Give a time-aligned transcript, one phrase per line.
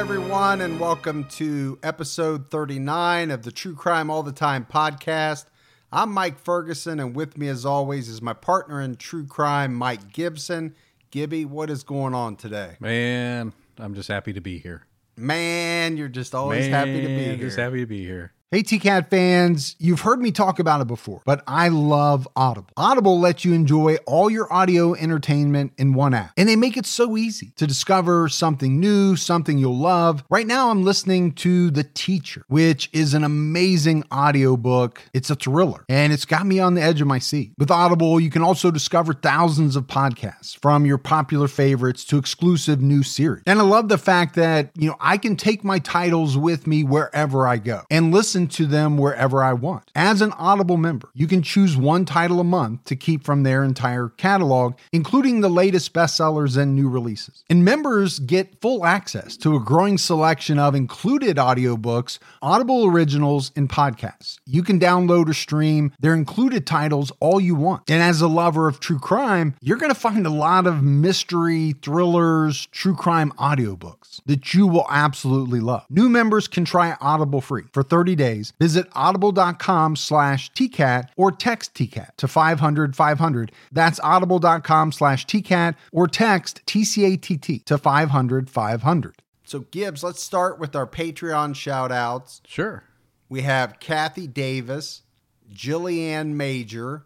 [0.00, 5.44] Everyone, and welcome to episode 39 of the True Crime All the Time podcast.
[5.92, 10.10] I'm Mike Ferguson, and with me, as always, is my partner in true crime, Mike
[10.10, 10.74] Gibson.
[11.10, 12.76] Gibby, what is going on today?
[12.80, 14.86] Man, I'm just happy to be here.
[15.18, 17.36] Man, you're just always happy to be here.
[17.36, 18.32] Just happy to be here.
[18.52, 22.70] Hey, TCAT fans, you've heard me talk about it before, but I love Audible.
[22.76, 26.84] Audible lets you enjoy all your audio entertainment in one app, and they make it
[26.84, 30.24] so easy to discover something new, something you'll love.
[30.28, 35.00] Right now, I'm listening to The Teacher, which is an amazing audiobook.
[35.14, 37.52] It's a thriller, and it's got me on the edge of my seat.
[37.56, 42.80] With Audible, you can also discover thousands of podcasts from your popular favorites to exclusive
[42.80, 43.44] new series.
[43.46, 46.82] And I love the fact that, you know, I can take my titles with me
[46.82, 49.90] wherever I go and listen to them wherever I want.
[49.94, 53.64] As an Audible member, you can choose one title a month to keep from their
[53.64, 57.44] entire catalog, including the latest bestsellers and new releases.
[57.50, 63.68] And members get full access to a growing selection of included audiobooks, Audible originals, and
[63.68, 64.38] podcasts.
[64.46, 67.88] You can download or stream their included titles all you want.
[67.90, 71.74] And as a lover of true crime, you're going to find a lot of mystery,
[71.82, 75.84] thrillers, true crime audiobooks that you will absolutely love.
[75.90, 78.29] New members can try Audible free for 30 days.
[78.58, 83.52] Visit audible.com slash TCAT or text TCAT to 500 500.
[83.72, 89.14] That's audible.com slash TCAT or text TCATT to 500 500.
[89.44, 92.40] So, Gibbs, let's start with our Patreon shout outs.
[92.46, 92.84] Sure.
[93.28, 95.02] We have Kathy Davis,
[95.52, 97.04] Jillian Major,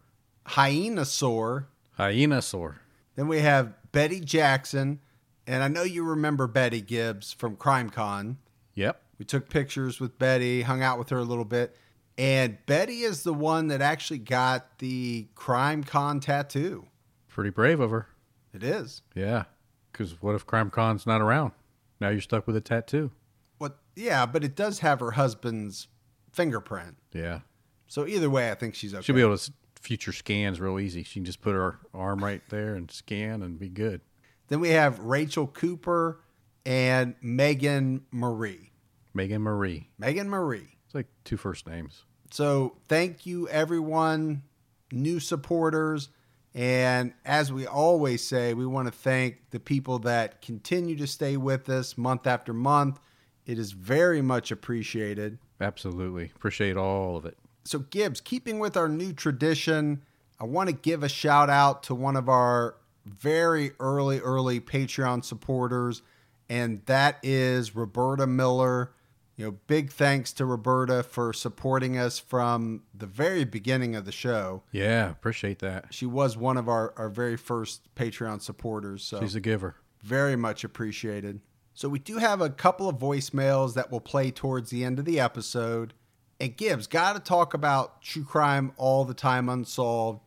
[0.48, 1.66] Hyenasaur,
[1.98, 2.76] Hyenasaur.
[3.16, 5.00] Then we have Betty Jackson.
[5.46, 8.36] And I know you remember Betty Gibbs from CrimeCon.
[8.74, 9.00] Yep.
[9.18, 11.76] We took pictures with Betty, hung out with her a little bit.
[12.16, 16.86] And Betty is the one that actually got the CrimeCon tattoo.
[17.28, 18.08] Pretty brave of her.
[18.52, 19.02] It is.
[19.14, 19.44] Yeah.
[19.90, 21.52] Because what if CrimeCon's not around?
[22.00, 23.10] Now you're stuck with a tattoo.
[23.58, 23.78] What?
[23.96, 25.88] Yeah, but it does have her husband's
[26.32, 26.96] fingerprint.
[27.12, 27.40] Yeah.
[27.86, 29.02] So either way, I think she's okay.
[29.02, 31.02] She'll be able to future scans real easy.
[31.02, 34.00] She can just put her arm right there and scan and be good.
[34.48, 36.20] Then we have Rachel Cooper
[36.66, 38.70] and Megan Marie.
[39.14, 39.88] Megan Marie.
[39.98, 40.76] Megan Marie.
[40.86, 42.04] It's like two first names.
[42.30, 44.42] So thank you, everyone,
[44.90, 46.08] new supporters.
[46.54, 51.36] And as we always say, we want to thank the people that continue to stay
[51.36, 53.00] with us month after month.
[53.46, 55.38] It is very much appreciated.
[55.60, 56.30] Absolutely.
[56.34, 57.36] Appreciate all of it.
[57.64, 60.02] So, Gibbs, keeping with our new tradition,
[60.40, 62.76] I want to give a shout out to one of our
[63.06, 66.02] very early, early Patreon supporters,
[66.48, 68.92] and that is Roberta Miller.
[69.36, 74.12] You know, big thanks to Roberta for supporting us from the very beginning of the
[74.12, 74.62] show.
[74.70, 75.10] Yeah.
[75.10, 75.86] Appreciate that.
[75.90, 79.02] She was one of our, our very first Patreon supporters.
[79.02, 79.74] So She's a giver.
[80.02, 81.40] very much appreciated.
[81.74, 85.04] So we do have a couple of voicemails that will play towards the end of
[85.04, 85.94] the episode.
[86.38, 90.20] And Gibbs got to talk about true crime all the time unsolved.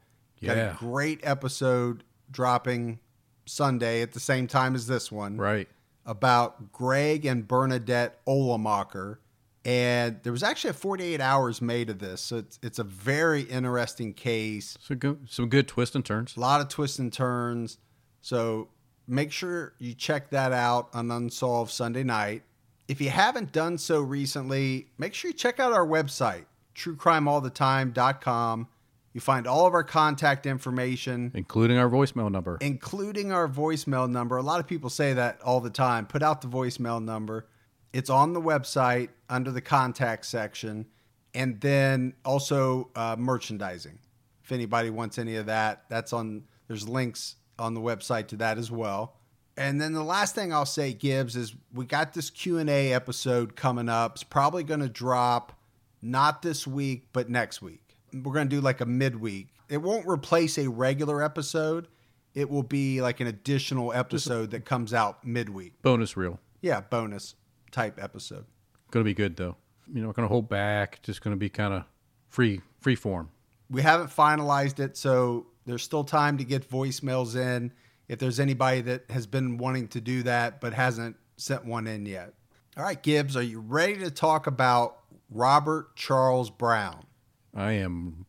[0.44, 0.74] Got Yeah.
[0.74, 3.00] a great episode dropping
[3.46, 5.70] Sunday at the same time as this one Right.
[6.08, 9.18] About Greg and Bernadette Olamacher.
[9.66, 12.22] And there was actually a 48 hours made of this.
[12.22, 14.78] So it's, it's a very interesting case.
[14.80, 16.38] So go, some good twists and turns.
[16.38, 17.78] A lot of twists and turns.
[18.22, 18.70] So
[19.08, 22.44] make sure you check that out on Unsolved Sunday night.
[22.88, 28.68] If you haven't done so recently, make sure you check out our website, truecrimeallthetime.com.
[29.14, 32.58] You find all of our contact information, Including our voicemail number.
[32.62, 34.38] including our voicemail number.
[34.38, 36.06] A lot of people say that all the time.
[36.06, 37.48] Put out the voicemail number.
[37.94, 40.86] It's on the website under the contact section.
[41.34, 43.98] And then also uh, merchandising.
[44.44, 48.58] If anybody wants any of that, that's on, there's links on the website to that
[48.58, 49.16] as well.
[49.56, 53.90] And then the last thing I'll say, Gibbs, is we got this Q&A episode coming
[53.90, 54.14] up.
[54.16, 55.60] It's probably going to drop
[56.02, 57.87] not this week, but next week.
[58.14, 59.50] We're going to do like a midweek.
[59.70, 61.88] It won't replace a regular episode.
[62.34, 65.82] It will be like an additional episode that comes out midweek.
[65.82, 66.40] Bonus reel.
[66.62, 67.36] Yeah, bonus
[67.72, 68.46] type episode.
[68.92, 69.56] Going to be good though.
[69.92, 71.02] You know, going to hold back.
[71.02, 71.84] Just going to be kind of
[72.28, 73.30] free, free form.
[73.70, 77.74] We haven't finalized it, so there's still time to get voicemails in
[78.08, 82.06] if there's anybody that has been wanting to do that but hasn't sent one in
[82.06, 82.34] yet.
[82.78, 85.00] All right, Gibbs, are you ready to talk about
[85.30, 87.07] Robert Charles Brown?
[87.56, 88.26] I am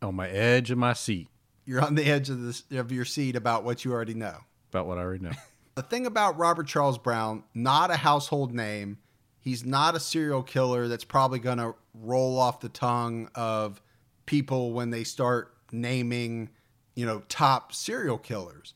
[0.00, 1.28] on my edge of my seat
[1.64, 4.36] You're on the edge of this of your seat about what you already know.
[4.70, 5.32] about what I already know.
[5.74, 8.98] The thing about Robert Charles Brown, not a household name.
[9.38, 13.80] He's not a serial killer that's probably going to roll off the tongue of
[14.26, 16.50] people when they start naming,
[16.96, 18.74] you know, top serial killers.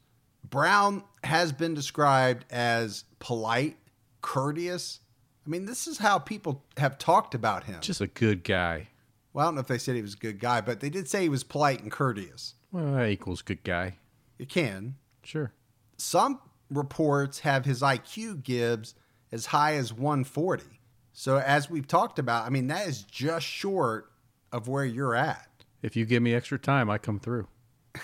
[0.49, 3.79] Brown has been described as polite
[4.21, 5.01] courteous.
[5.45, 7.81] I mean, this is how people have talked about him.
[7.81, 8.91] Just a good guy.
[9.33, 11.09] Well, I don't know if they said he was a good guy, but they did
[11.09, 12.55] say he was polite and courteous.
[12.71, 13.99] Well, that equals good guy.
[14.39, 14.97] You can.
[15.23, 15.53] Sure.
[15.97, 16.41] Some
[16.71, 18.95] reports have his IQ Gibbs
[19.31, 20.65] as high as 140.
[21.13, 24.11] So as we've talked about, I mean that is just short
[24.51, 25.49] of where you're at.
[25.83, 27.49] If you give me extra time, I come through.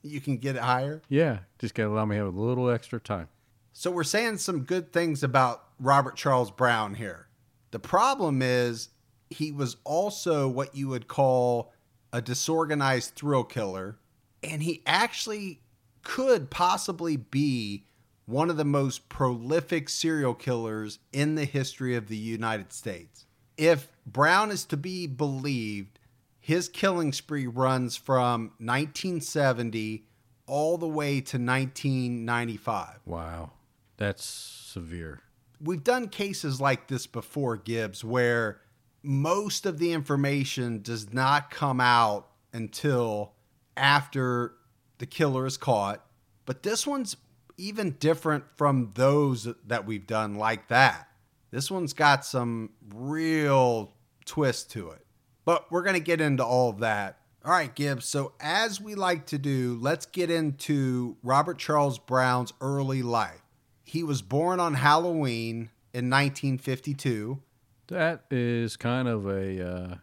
[0.00, 1.02] You can get it higher.
[1.08, 3.28] Yeah, just gotta allow me to have a little extra time.
[3.72, 7.26] So we're saying some good things about Robert Charles Brown here.
[7.72, 8.90] The problem is
[9.30, 11.72] he was also what you would call
[12.12, 13.98] a disorganized thrill killer,
[14.42, 15.60] and he actually
[16.02, 17.84] could possibly be
[18.26, 23.26] one of the most prolific serial killers in the history of the United States.
[23.56, 25.98] If Brown is to be believed,
[26.40, 30.04] his killing spree runs from 1970
[30.46, 33.50] all the way to 1995 Wow,
[33.96, 35.20] that's severe.
[35.60, 38.60] we've done cases like this before, Gibbs, where
[39.02, 43.32] most of the information does not come out until
[43.76, 44.54] after
[44.98, 46.04] the killer is caught.
[46.44, 47.16] But this one's
[47.56, 51.08] even different from those that we've done like that.
[51.50, 55.04] This one's got some real twist to it.
[55.44, 57.18] But we're going to get into all of that.
[57.44, 58.04] All right, Gibbs.
[58.04, 63.40] So, as we like to do, let's get into Robert Charles Brown's early life.
[63.84, 67.40] He was born on Halloween in 1952.
[67.88, 69.94] That is kind of a uh,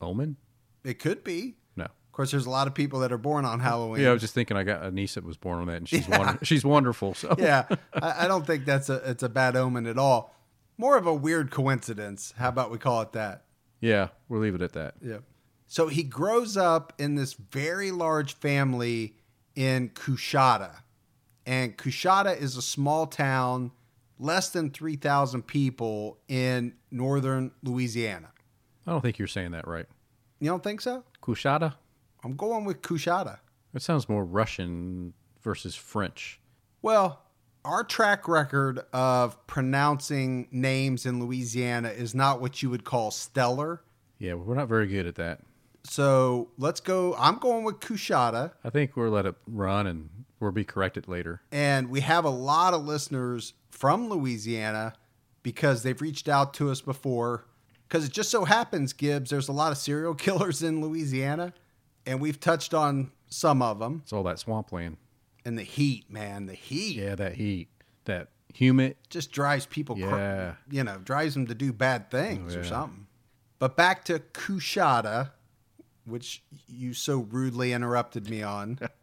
[0.00, 0.36] omen.
[0.84, 1.56] It could be.
[1.76, 1.84] No.
[1.84, 4.02] Of course, there's a lot of people that are born on Halloween.
[4.02, 4.56] Yeah, I was just thinking.
[4.56, 7.14] I got a niece that was born on that, and she's wonder- she's wonderful.
[7.14, 7.64] So yeah,
[7.94, 10.34] I, I don't think that's a it's a bad omen at all.
[10.78, 12.32] More of a weird coincidence.
[12.38, 13.44] How about we call it that?
[13.80, 14.94] yeah, we'll leave it at that.
[15.02, 15.18] Yeah.
[15.66, 19.14] So he grows up in this very large family
[19.54, 20.82] in Coushatta.
[21.46, 23.70] And Coushatta is a small town,
[24.20, 28.30] less than 3,000 people in northern Louisiana.
[28.86, 29.86] I don't think you're saying that right.
[30.38, 31.04] You don't think so?
[31.22, 31.74] Coushatta.
[32.22, 33.38] I'm going with Coushatta.
[33.72, 36.40] That sounds more Russian versus French.
[36.82, 37.22] Well,
[37.64, 43.82] our track record of pronouncing names in Louisiana is not what you would call stellar.
[44.18, 45.40] Yeah, we're not very good at that.
[45.84, 47.14] So let's go.
[47.18, 48.52] I'm going with Coushatta.
[48.62, 51.40] I think we'll let it run, and we'll be corrected later.
[51.50, 54.92] And we have a lot of listeners from Louisiana
[55.42, 57.46] because they've reached out to us before.
[57.88, 61.54] Because it just so happens, Gibbs, there's a lot of serial killers in Louisiana,
[62.06, 64.00] and we've touched on some of them.
[64.04, 64.98] It's all that swampland.
[65.46, 67.68] And the heat, man, the heat Yeah, that heat,
[68.04, 68.96] that humid.
[69.08, 70.56] just drives people, Yeah.
[70.70, 73.06] you know, drives them to do bad things Oh, or something.
[73.58, 75.30] But back to Coushatta,
[76.04, 78.78] which you so rudely interrupted me on.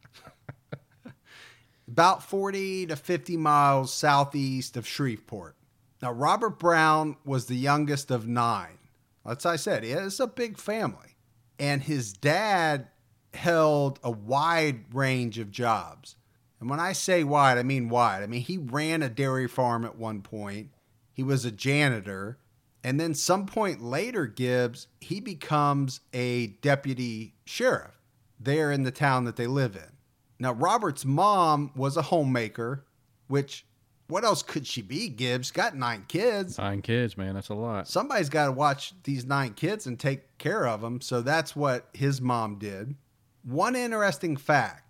[1.87, 5.55] About 40 to 50 miles southeast of Shreveport.
[6.01, 8.77] Now, Robert Brown was the youngest of nine.
[9.25, 11.15] As I said, it's a big family.
[11.59, 12.89] And his dad
[13.33, 16.15] held a wide range of jobs.
[16.59, 18.23] And when I say wide, I mean wide.
[18.23, 20.71] I mean, he ran a dairy farm at one point,
[21.13, 22.37] he was a janitor.
[22.83, 27.99] And then, some point later, Gibbs, he becomes a deputy sheriff
[28.39, 29.96] there in the town that they live in.
[30.39, 32.85] Now, Robert's mom was a homemaker,
[33.27, 33.65] which,
[34.07, 35.51] what else could she be, Gibbs?
[35.51, 36.57] Got nine kids.
[36.57, 37.35] Nine kids, man.
[37.35, 37.87] That's a lot.
[37.87, 41.01] Somebody's got to watch these nine kids and take care of them.
[41.01, 42.95] So that's what his mom did.
[43.43, 44.87] One interesting fact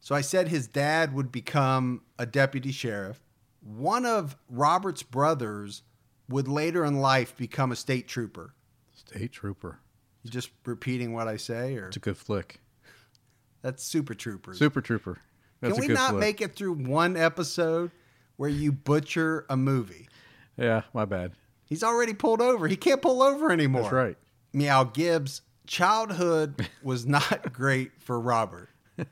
[0.00, 3.20] so I said his dad would become a deputy sheriff.
[3.60, 5.82] One of Robert's brothers
[6.28, 8.54] would later in life become a state trooper.
[8.94, 9.80] State trooper.
[10.22, 12.60] You just repeating what I say, or It's a good flick.
[13.62, 14.58] That's Super Troopers.
[14.58, 15.18] Super trooper.
[15.60, 16.20] That's Can we not flick.
[16.20, 17.90] make it through one episode
[18.36, 20.08] where you butcher a movie?
[20.56, 21.32] Yeah, my bad.
[21.64, 22.66] He's already pulled over.
[22.66, 23.82] He can't pull over anymore.
[23.82, 24.16] That's right.
[24.52, 28.68] Meow Gibbs' childhood was not great for Robert.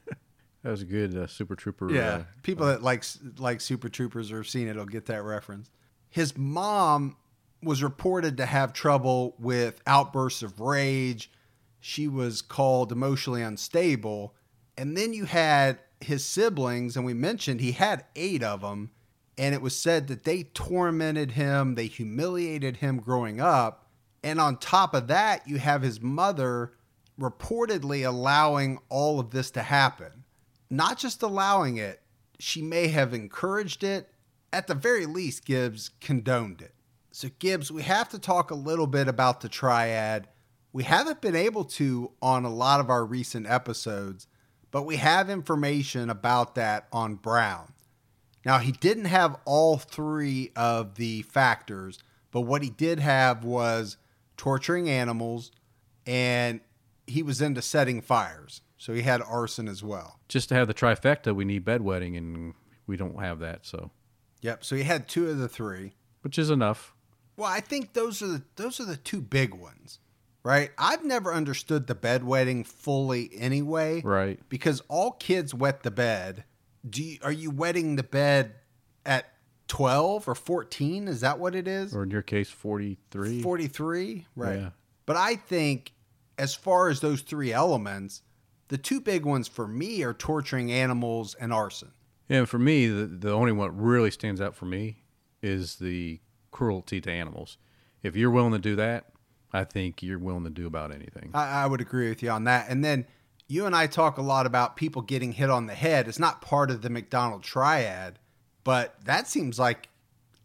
[0.64, 1.90] That was a good uh, super trooper.
[1.90, 3.04] Yeah, Uh, people that like
[3.38, 5.70] like Super Troopers or have seen it will get that reference.
[6.10, 7.16] His mom
[7.62, 11.30] was reported to have trouble with outbursts of rage.
[11.80, 14.34] She was called emotionally unstable,
[14.76, 18.90] and then you had his siblings, and we mentioned he had eight of them,
[19.36, 23.86] and it was said that they tormented him, they humiliated him growing up,
[24.22, 26.72] and on top of that, you have his mother
[27.20, 30.24] reportedly allowing all of this to happen
[30.70, 32.00] not just allowing it,
[32.38, 34.08] she may have encouraged it.
[34.52, 36.74] At the very least, Gibbs condoned it.
[37.10, 40.28] So, Gibbs, we have to talk a little bit about the triad.
[40.72, 44.26] We haven't been able to on a lot of our recent episodes,
[44.70, 47.72] but we have information about that on Brown.
[48.44, 51.98] Now, he didn't have all three of the factors,
[52.30, 53.96] but what he did have was
[54.36, 55.50] torturing animals
[56.06, 56.60] and
[57.06, 58.60] he was into setting fires.
[58.76, 60.20] So he had arson as well.
[60.28, 62.54] Just to have the trifecta, we need bedwetting, and
[62.86, 63.66] we don't have that.
[63.66, 63.90] So,
[64.42, 64.64] Yep.
[64.64, 65.94] So he had two of the three.
[66.22, 66.94] which is enough.
[67.36, 69.98] Well, I think those are the those are the two big ones,
[70.48, 70.70] right?
[70.78, 74.40] I've never understood the bedwetting fully anyway, Right.
[74.48, 76.44] Because all kids wet the bed.
[76.88, 78.54] Do you, are you wetting the bed
[79.04, 79.26] at
[79.66, 81.06] twelve or fourteen?
[81.06, 81.94] Is that what it is?
[81.94, 83.42] Or in your case, 43.
[83.42, 84.58] Forty three, right?
[84.58, 84.70] Yeah.
[85.04, 85.92] But I think,
[86.38, 88.22] as far as those three elements,
[88.68, 91.92] the two big ones for me are torturing animals and arson.
[92.28, 95.02] Yeah, and for me, the, the only one that really stands out for me
[95.42, 97.58] is the cruelty to animals.
[98.02, 99.06] If you're willing to do that,
[99.52, 101.30] I think you're willing to do about anything.
[101.34, 102.66] I, I would agree with you on that.
[102.68, 103.06] And then
[103.48, 106.06] you and I talk a lot about people getting hit on the head.
[106.06, 108.18] It's not part of the McDonald triad,
[108.62, 109.88] but that seems like,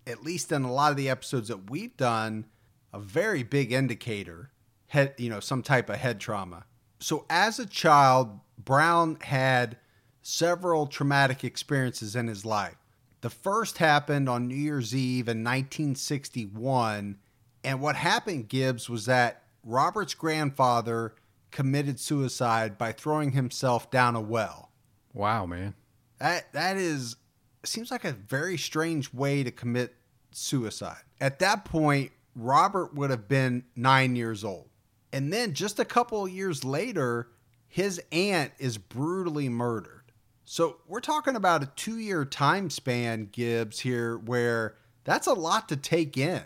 [0.08, 2.46] at least in a lot of the episodes that we've done,
[2.94, 4.52] a very big indicator.
[4.88, 6.66] Head, you know, some type of head trauma.
[7.00, 9.78] So as a child, Brown had
[10.22, 12.78] several traumatic experiences in his life.
[13.22, 17.18] The first happened on New Year's Eve in 1961.
[17.64, 21.16] And what happened, Gibbs, was that Robert's grandfather
[21.52, 24.72] committed suicide by throwing himself down a well.
[25.14, 25.76] wow, man.
[26.20, 27.16] That that is
[27.64, 29.96] seems like a very strange way to commit
[30.32, 31.04] suicide.
[31.22, 34.70] At that point, Robert would have been 9 years old.
[35.14, 37.30] And then just a couple of years later,
[37.68, 40.12] his aunt is brutally murdered.
[40.44, 45.78] So, we're talking about a 2-year time span, Gibbs here where that's a lot to
[45.78, 46.44] take in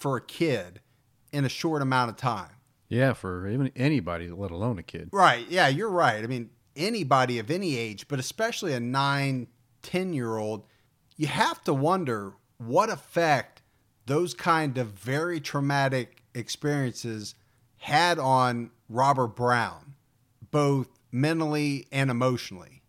[0.00, 0.80] for a kid
[1.32, 2.50] in a short amount of time.
[2.88, 5.10] Yeah, for even anybody, let alone a kid.
[5.12, 5.46] Right.
[5.48, 6.24] Yeah, you're right.
[6.24, 9.46] I mean, anybody of any age, but especially a nine,
[9.82, 10.64] 10 year old,
[11.16, 13.62] you have to wonder what effect
[14.06, 17.34] those kind of very traumatic experiences
[17.76, 19.94] had on Robert Brown,
[20.50, 22.82] both mentally and emotionally.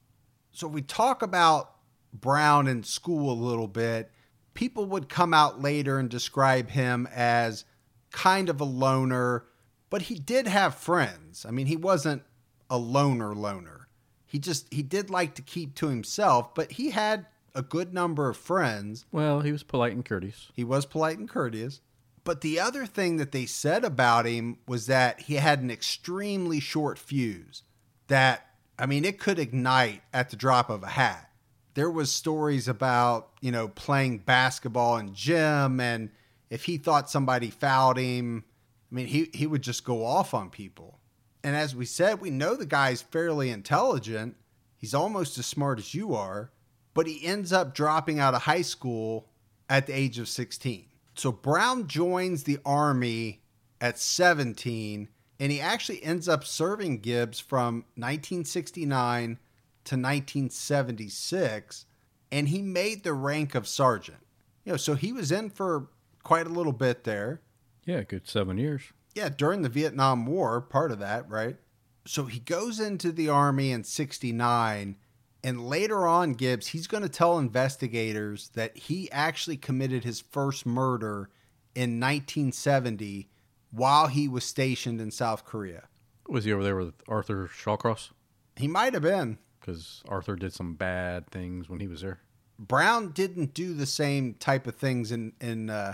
[0.51, 1.75] So, if we talk about
[2.13, 4.11] Brown in school a little bit,
[4.53, 7.65] people would come out later and describe him as
[8.11, 9.45] kind of a loner,
[9.89, 11.45] but he did have friends.
[11.45, 12.23] I mean, he wasn't
[12.69, 13.87] a loner loner.
[14.25, 18.29] He just he did like to keep to himself, but he had a good number
[18.29, 19.05] of friends.
[19.11, 20.49] Well, he was polite and courteous.
[20.53, 21.81] He was polite and courteous.
[22.23, 26.59] But the other thing that they said about him was that he had an extremely
[26.59, 27.63] short fuse.
[28.07, 31.29] That I mean, it could ignite at the drop of a hat.
[31.73, 36.09] There was stories about, you know, playing basketball in gym and
[36.49, 38.43] if he thought somebody fouled him,
[38.91, 40.99] I mean, he he would just go off on people.
[41.43, 44.35] And as we said, we know the guy's fairly intelligent.
[44.75, 46.51] He's almost as smart as you are,
[46.93, 49.29] but he ends up dropping out of high school
[49.69, 50.85] at the age of 16.
[51.15, 53.41] So Brown joins the army
[53.79, 55.07] at 17
[55.39, 59.39] and he actually ends up serving Gibbs from 1969
[59.85, 61.85] to 1976
[62.31, 64.19] and he made the rank of sergeant.
[64.63, 65.89] You know, so he was in for
[66.23, 67.41] quite a little bit there.
[67.85, 68.83] Yeah, good seven years.
[69.15, 71.57] Yeah, during the Vietnam War, part of that, right?
[72.05, 74.95] So he goes into the army in 69
[75.43, 80.65] and later on Gibbs, he's going to tell investigators that he actually committed his first
[80.65, 81.29] murder
[81.73, 83.29] in 1970
[83.71, 85.87] while he was stationed in South Korea.
[86.27, 88.11] Was he over there with Arthur Shawcross?
[88.55, 89.39] He might have been.
[89.61, 92.19] Because Arthur did some bad things when he was there.
[92.59, 95.93] Brown didn't do the same type of things in in uh,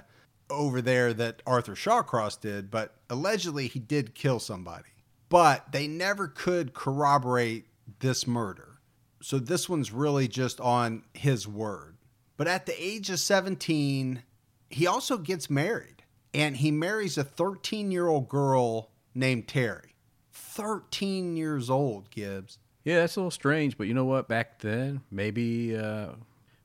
[0.50, 4.89] over there that Arthur Shawcross did, but allegedly he did kill somebody.
[5.29, 7.65] But they never could corroborate
[8.00, 8.79] this murder.
[9.21, 11.97] So this one's really just on his word.
[12.38, 14.24] But at the age of 17,
[14.69, 19.95] he also gets married and he marries a 13 year old girl named Terry.
[20.31, 22.59] 13 years old, Gibbs.
[22.88, 24.29] Yeah, that's a little strange, but you know what?
[24.29, 26.12] Back then, maybe, uh,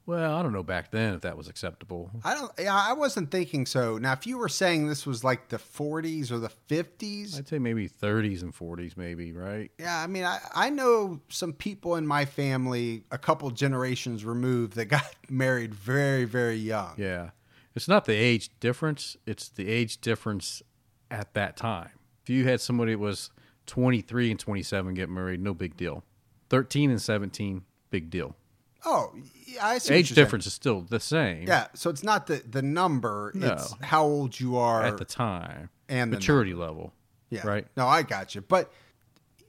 [0.06, 2.12] well, I don't know back then if that was acceptable.
[2.22, 2.52] I don't.
[2.60, 3.98] Yeah, I wasn't thinking so.
[3.98, 7.58] Now, if you were saying this was like the 40s or the 50s, I'd say
[7.58, 9.72] maybe 30s and 40s, maybe, right?
[9.80, 14.74] yeah, I mean, I, I know some people in my family, a couple generations removed,
[14.74, 16.94] that got married very, very young.
[16.98, 17.30] Yeah.
[17.74, 20.62] It's not the age difference, it's the age difference
[21.10, 21.90] at that time.
[22.22, 23.32] If you had somebody that was
[23.66, 26.04] 23 and 27 get married, no big deal.
[26.52, 28.36] 13 and 17, big deal.
[28.84, 29.12] Oh,
[29.46, 29.94] yeah, I see.
[29.94, 30.24] Age you're saying.
[30.26, 33.52] difference is still the same Yeah, so it's not the the number; No.
[33.52, 35.70] it's how old you are at the time.
[35.88, 36.92] and the Maturity level.
[37.30, 37.46] Yeah.
[37.46, 37.66] Right?
[37.76, 38.42] No, I got you.
[38.42, 38.70] But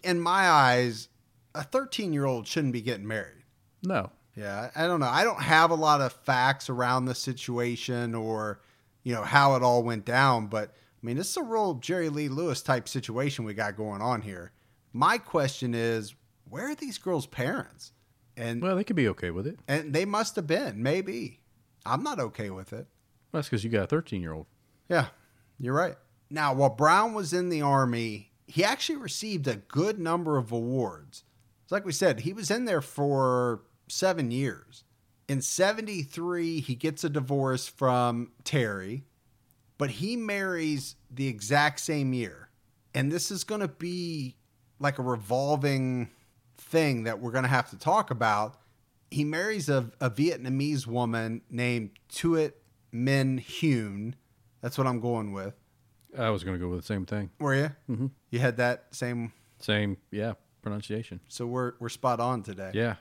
[0.04, 1.10] in my eyes,
[1.54, 3.44] a 13 year old shouldn't be getting married.
[3.84, 4.12] No.
[4.36, 5.10] Yeah, I don't know.
[5.10, 8.62] I don't have a lot of facts around the situation or,
[9.04, 12.08] you know, how it all went down, but I mean, this is a real Jerry
[12.10, 14.52] Lee Lewis type situation we got going on here.
[14.94, 16.16] My question is,
[16.54, 17.92] where are these girls' parents?
[18.38, 19.60] And Well, they could be okay with it.
[19.68, 21.40] and they must have been, maybe.
[21.86, 22.88] I'm not okay with it.
[23.32, 24.46] That's because you got a 13 year old.
[24.88, 25.08] Yeah,
[25.60, 25.96] you're right.
[26.30, 31.24] Now, while Brown was in the Army, he actually received a good number of awards.
[31.64, 34.84] It's like we said, he was in there for seven years.
[35.28, 39.06] In 73, he gets a divorce from Terry,
[39.78, 42.50] but he marries the exact same year.
[42.94, 44.36] And this is going to be
[44.80, 46.10] like a revolving
[46.58, 48.58] thing that we're going to have to talk about.
[49.12, 52.54] He marries a, a Vietnamese woman named Tuet
[52.92, 54.14] Min Hyun.
[54.62, 55.54] That's what I'm going with.
[56.18, 57.30] I was going to go with the same thing.
[57.40, 57.72] Were you?
[57.90, 58.12] Mhm.
[58.30, 59.34] You had that same.
[59.60, 61.20] Same, yeah, pronunciation.
[61.28, 62.72] So we're we're spot on today.
[62.74, 62.96] Yeah.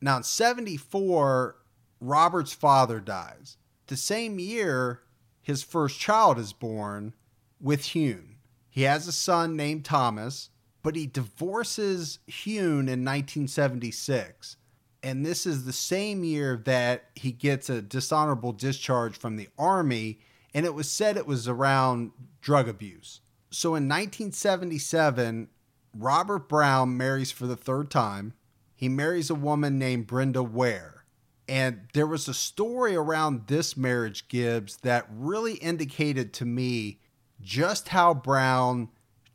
[0.00, 1.56] Now in '74,
[2.00, 3.56] Robert's father dies.
[3.88, 5.00] The same year,
[5.42, 7.14] his first child is born
[7.60, 8.36] with Hune.
[8.70, 10.48] He has a son named Thomas,
[10.82, 14.56] but he divorces Hune in 1976.
[15.02, 20.20] And this is the same year that he gets a dishonorable discharge from the Army,
[20.54, 23.20] and it was said it was around drug abuse.
[23.50, 25.48] So in 1977,
[25.96, 28.34] Robert Brown marries for the third time.
[28.74, 31.04] He marries a woman named Brenda Ware.
[31.48, 37.00] And there was a story around this marriage, Gibbs, that really indicated to me
[37.40, 38.88] just how Brown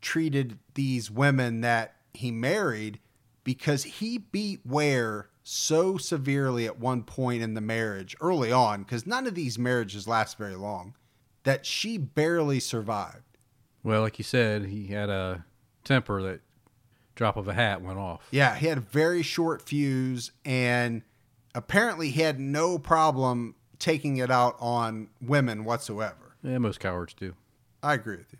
[0.08, 2.98] treated these women that he married
[3.43, 9.06] because he beat Ware so severely at one point in the marriage early on, because
[9.06, 10.96] none of these marriages last very long,
[11.43, 13.38] that she barely survived.
[13.84, 15.43] Well, like you said, he had a
[15.84, 16.39] temper that
[17.15, 18.30] drop of a hat went off.
[18.32, 21.02] Yeah, he had a very short fuse, and
[21.54, 26.38] apparently he had no problem taking it out on women whatsoever.
[26.43, 27.34] Yeah, most cowards do.
[27.84, 28.39] I agree with you.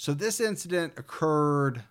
[0.00, 1.82] So this incident occurred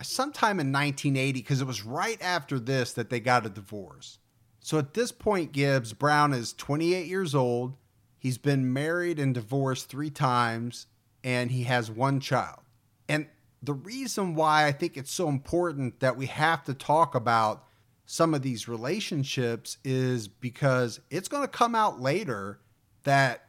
[0.00, 4.20] sometime in 1980 because it was right after this that they got a divorce.
[4.60, 7.74] So at this point, Gibbs Brown is 28 years old.
[8.18, 10.86] He's been married and divorced three times,
[11.22, 12.60] and he has one child.
[13.06, 13.26] And
[13.62, 17.66] the reason why I think it's so important that we have to talk about
[18.06, 22.60] some of these relationships is because it's going to come out later
[23.02, 23.44] that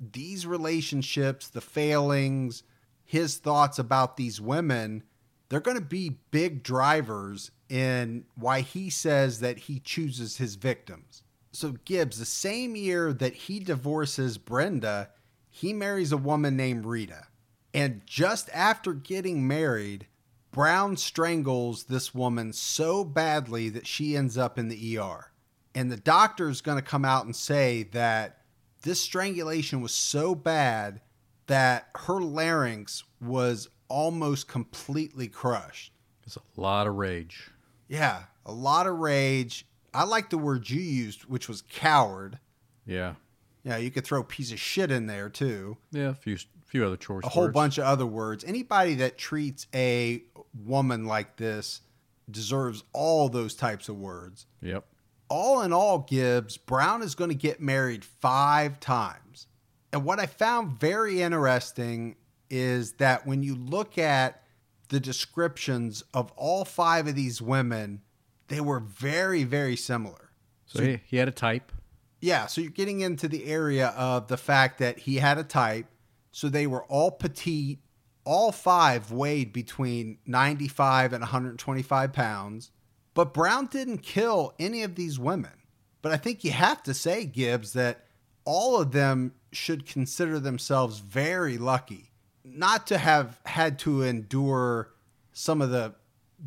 [0.00, 2.62] these relationships, the failings,
[3.08, 5.02] his thoughts about these women,
[5.48, 11.22] they're going to be big drivers in why he says that he chooses his victims.
[11.50, 15.08] So, Gibbs, the same year that he divorces Brenda,
[15.48, 17.28] he marries a woman named Rita.
[17.72, 20.06] And just after getting married,
[20.50, 25.32] Brown strangles this woman so badly that she ends up in the ER.
[25.74, 28.42] And the doctor's going to come out and say that
[28.82, 31.00] this strangulation was so bad
[31.48, 35.92] that her larynx was almost completely crushed.
[36.24, 37.50] It's a lot of rage.
[37.88, 39.66] Yeah, a lot of rage.
[39.92, 42.38] I like the word you used, which was coward.
[42.86, 43.14] Yeah.
[43.64, 45.76] Yeah, you could throw piece of shit in there too.
[45.90, 47.54] Yeah, a few few other choice A whole words.
[47.54, 48.44] bunch of other words.
[48.44, 50.22] Anybody that treats a
[50.66, 51.80] woman like this
[52.30, 54.44] deserves all those types of words.
[54.60, 54.84] Yep.
[55.30, 59.46] all in all, Gibbs, Brown is going to get married five times.
[59.92, 62.16] And what I found very interesting
[62.50, 64.42] is that when you look at
[64.88, 68.02] the descriptions of all five of these women,
[68.48, 70.30] they were very, very similar.
[70.66, 71.72] So he, he had a type.
[72.20, 75.86] Yeah, so you're getting into the area of the fact that he had a type.
[76.32, 77.78] So they were all petite.
[78.24, 82.70] All five weighed between 95 and 125 pounds.
[83.14, 85.52] But Brown didn't kill any of these women.
[86.02, 88.04] But I think you have to say, Gibbs, that
[88.48, 92.10] all of them should consider themselves very lucky
[92.42, 94.90] not to have had to endure
[95.34, 95.94] some of the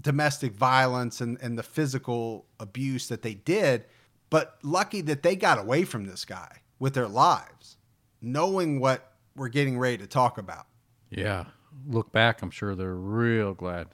[0.01, 3.85] domestic violence and, and the physical abuse that they did,
[4.31, 7.77] but lucky that they got away from this guy with their lives,
[8.19, 10.65] knowing what we're getting ready to talk about.
[11.11, 11.45] Yeah.
[11.87, 13.89] Look back, I'm sure they're real glad.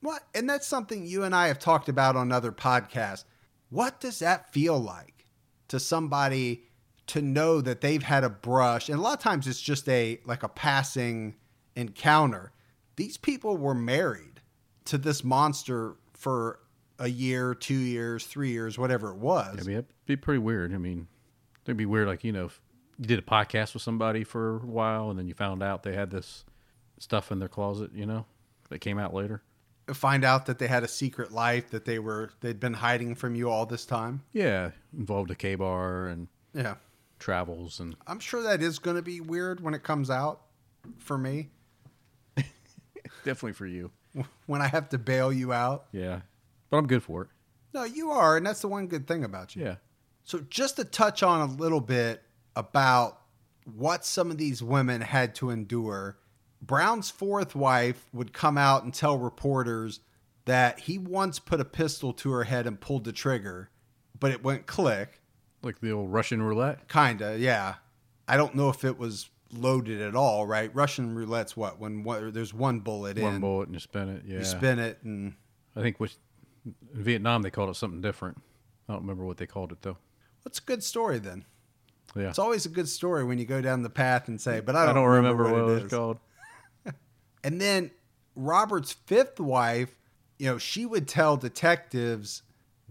[0.00, 0.24] What?
[0.34, 3.22] And that's something you and I have talked about on other podcasts.
[3.70, 5.28] What does that feel like
[5.68, 6.64] to somebody
[7.08, 8.88] to know that they've had a brush?
[8.88, 11.34] And a lot of times it's just a like a passing
[11.76, 12.52] encounter.
[12.96, 14.40] These people were married
[14.86, 16.58] to this monster for
[16.98, 19.58] a year, two years, three years, whatever it was.
[19.60, 20.74] I mean, it'd be pretty weird.
[20.74, 21.08] I mean,
[21.64, 22.60] it'd be weird, like, you know, if
[22.98, 25.94] you did a podcast with somebody for a while and then you found out they
[25.94, 26.44] had this
[26.98, 28.26] stuff in their closet, you know,
[28.68, 29.42] that came out later.
[29.94, 33.34] find out that they had a secret life that they were they'd been hiding from
[33.34, 34.22] you all this time.
[34.32, 36.74] Yeah, involved a KA-BAR and Yeah.
[37.22, 40.42] Travels and I'm sure that is going to be weird when it comes out
[40.98, 41.50] for me
[43.24, 43.90] definitely for you.
[44.46, 45.86] when I have to bail you out.
[45.92, 46.20] Yeah,
[46.70, 47.28] but I'm good for it.
[47.74, 49.64] No, you are, and that's the one good thing about you.
[49.64, 49.76] Yeah.
[50.24, 52.22] So just to touch on a little bit
[52.54, 53.20] about
[53.64, 56.18] what some of these women had to endure,
[56.60, 60.00] Brown's fourth wife would come out and tell reporters
[60.44, 63.70] that he once put a pistol to her head and pulled the trigger,
[64.18, 65.20] but it went click.
[65.62, 66.88] Like the old Russian roulette.
[66.88, 67.74] Kinda, yeah.
[68.26, 70.74] I don't know if it was loaded at all, right?
[70.74, 74.08] Russian roulette's what when one, there's one bullet in One in, bullet and you spin
[74.08, 74.22] it.
[74.26, 74.38] Yeah.
[74.38, 75.34] you spin it, and
[75.76, 76.16] I think which
[76.64, 78.40] in Vietnam they called it something different.
[78.88, 79.98] I don't remember what they called it though.
[80.42, 81.44] what's a good story then?
[82.16, 82.28] Yeah.
[82.28, 84.82] It's always a good story when you go down the path and say, "But I
[84.82, 86.18] I don't, don't, remember, what, what, it it was is." called.
[87.44, 87.90] And then
[88.36, 89.94] Robert's fifth wife,
[90.38, 92.42] you know, she would tell detectives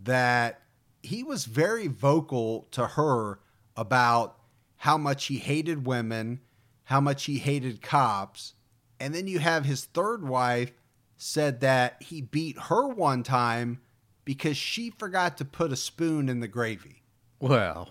[0.03, 0.61] that
[1.03, 3.39] he was very vocal to her
[3.75, 4.37] about
[4.77, 6.41] how much he hated women,
[6.85, 8.53] how much he hated cops.
[8.99, 10.71] And then you have his third wife
[11.17, 13.79] said that he beat her one time
[14.25, 17.03] because she forgot to put a spoon in the gravy.
[17.39, 17.89] Well,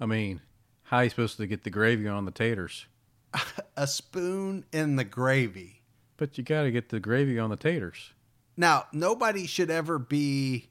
[0.00, 0.40] I mean,
[0.84, 2.86] how are you supposed to get the gravy on the taters?
[3.76, 5.82] A spoon in the gravy.
[6.16, 8.12] But you got to get the gravy on the taters.
[8.56, 10.68] Now, nobody should ever be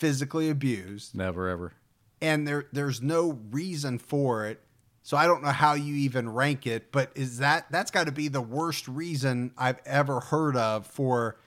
[0.00, 1.14] physically abused.
[1.14, 1.72] Never ever.
[2.20, 4.60] and there there's no reason for it.
[5.02, 8.12] So I don't know how you even rank it, but is that that's got to
[8.12, 11.38] be the worst reason I've ever heard of for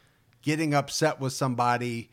[0.41, 2.09] getting upset with somebody,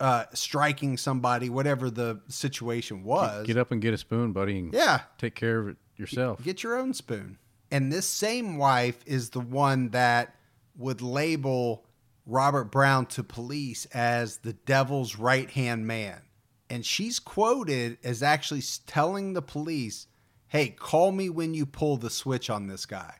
[0.00, 3.46] uh, striking somebody, whatever the situation was.
[3.46, 6.42] Get up and get a spoon, buddy, and yeah, take care of it yourself.
[6.42, 7.38] get your own spoon.
[7.70, 10.34] And this same wife is the one that
[10.76, 11.84] would label
[12.26, 16.22] Robert Brown to police as the devil's right hand man.
[16.70, 20.06] And she's quoted as actually telling the police,
[20.48, 23.16] hey, call me when you pull the switch on this guy.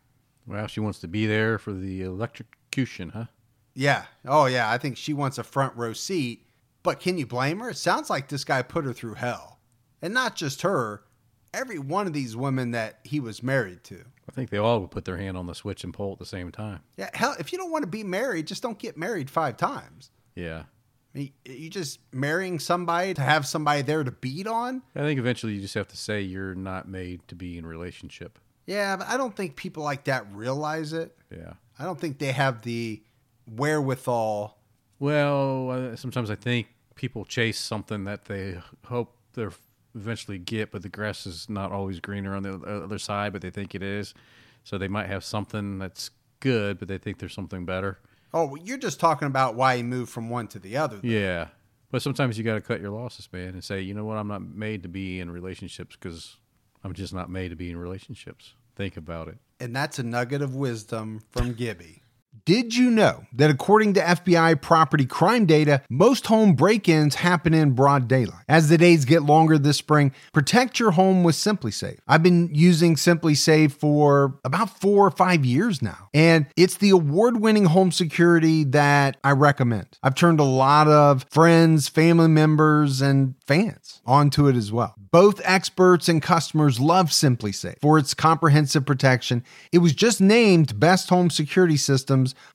[0.46, 3.26] Well, she wants to be there for the electrocution, huh?
[3.74, 4.04] Yeah.
[4.24, 4.70] Oh, yeah.
[4.70, 6.46] I think she wants a front row seat.
[6.82, 7.70] But can you blame her?
[7.70, 9.58] It sounds like this guy put her through hell.
[10.02, 11.02] And not just her,
[11.54, 14.04] every one of these women that he was married to.
[14.28, 16.26] I think they all would put their hand on the switch and pull at the
[16.26, 16.80] same time.
[16.96, 20.10] Yeah, hell, if you don't want to be married, just don't get married five times.
[20.34, 20.64] Yeah.
[21.14, 24.82] I mean, you just marrying somebody to have somebody there to beat on?
[24.96, 27.68] I think eventually you just have to say you're not made to be in a
[27.68, 28.38] relationship.
[28.66, 31.16] Yeah, but I don't think people like that realize it.
[31.30, 31.52] Yeah.
[31.78, 33.02] I don't think they have the
[33.46, 34.58] wherewithal.
[34.98, 39.52] Well, uh, sometimes I think people chase something that they hope they'll
[39.94, 43.50] eventually get, but the grass is not always greener on the other side, but they
[43.50, 44.14] think it is.
[44.64, 47.98] So they might have something that's good, but they think there's something better.
[48.32, 50.98] Oh, well, you're just talking about why he moved from one to the other.
[51.02, 51.48] Yeah.
[51.90, 54.26] But sometimes you got to cut your losses, man, and say, you know what, I'm
[54.26, 56.38] not made to be in relationships because
[56.82, 58.54] I'm just not made to be in relationships.
[58.74, 59.38] Think about it.
[59.60, 62.02] And that's a nugget of wisdom from Gibby.
[62.44, 67.54] Did you know that according to FBI property crime data, most home break ins happen
[67.54, 68.44] in broad daylight?
[68.48, 71.98] As the days get longer this spring, protect your home with SimpliSafe.
[72.06, 77.40] I've been using SimpliSafe for about four or five years now, and it's the award
[77.40, 79.98] winning home security that I recommend.
[80.02, 84.94] I've turned a lot of friends, family members, and fans onto it as well.
[85.14, 89.44] Both experts and customers love SimpliSafe for its comprehensive protection.
[89.70, 91.76] It was just named Best Home Security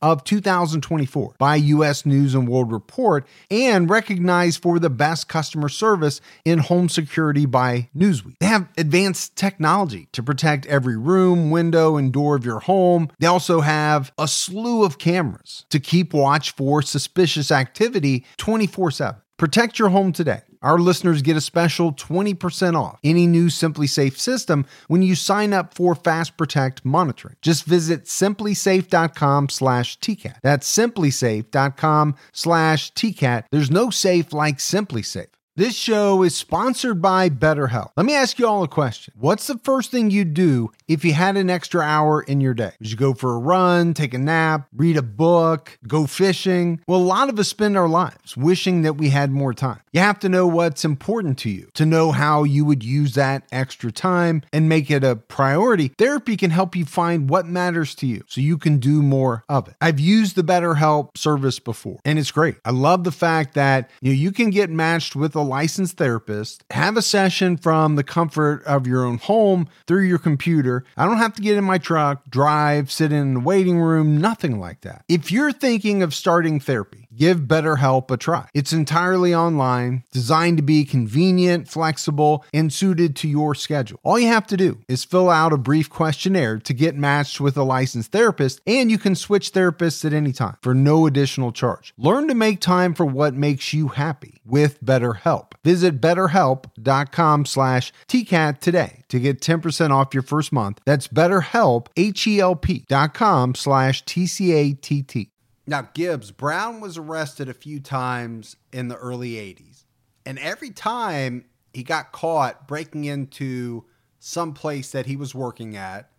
[0.01, 6.21] Of 2024 by US News and World Report and recognized for the best customer service
[6.45, 8.37] in home security by Newsweek.
[8.39, 13.09] They have advanced technology to protect every room, window, and door of your home.
[13.19, 19.21] They also have a slew of cameras to keep watch for suspicious activity 24 7.
[19.37, 20.41] Protect your home today.
[20.61, 25.73] Our listeners get a special 20% off any new SimpliSafe system when you sign up
[25.73, 27.35] for Fast Protect monitoring.
[27.41, 30.35] Just visit simplisafe.com slash TCAT.
[30.41, 33.45] That's simplisafe.com slash TCAT.
[33.51, 35.27] There's no safe like SimpliSafe.
[35.59, 37.91] This show is sponsored by BetterHelp.
[37.97, 39.13] Let me ask you all a question.
[39.19, 42.71] What's the first thing you'd do if you had an extra hour in your day?
[42.79, 46.79] Would you go for a run, take a nap, read a book, go fishing?
[46.87, 49.81] Well, a lot of us spend our lives wishing that we had more time.
[49.91, 53.43] You have to know what's important to you to know how you would use that
[53.51, 55.89] extra time and make it a priority.
[55.97, 59.67] Therapy can help you find what matters to you so you can do more of
[59.67, 59.75] it.
[59.81, 62.55] I've used the BetterHelp service before and it's great.
[62.63, 66.63] I love the fact that you know you can get matched with a licensed therapist,
[66.71, 70.85] have a session from the comfort of your own home through your computer.
[70.95, 74.59] I don't have to get in my truck, drive, sit in the waiting room, nothing
[74.59, 75.03] like that.
[75.09, 78.47] If you're thinking of starting therapy, give BetterHelp a try.
[78.53, 83.99] It's entirely online, designed to be convenient, flexible, and suited to your schedule.
[84.03, 87.57] All you have to do is fill out a brief questionnaire to get matched with
[87.57, 91.93] a licensed therapist, and you can switch therapists at any time for no additional charge.
[91.97, 95.51] Learn to make time for what makes you happy with BetterHelp.
[95.63, 100.79] Visit betterhelp.com slash TCAT today to get 10% off your first month.
[100.85, 105.31] That's betterhelp, H-E-L-P dot com slash T-C-A-T-T.
[105.69, 109.83] Now, Gibbs, Brown was arrested a few times in the early 80s.
[110.25, 113.85] And every time he got caught breaking into
[114.17, 116.09] some place that he was working at,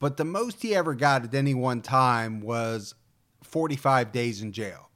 [0.00, 2.94] but the most he ever got at any one time was
[3.42, 4.88] 45 days in jail.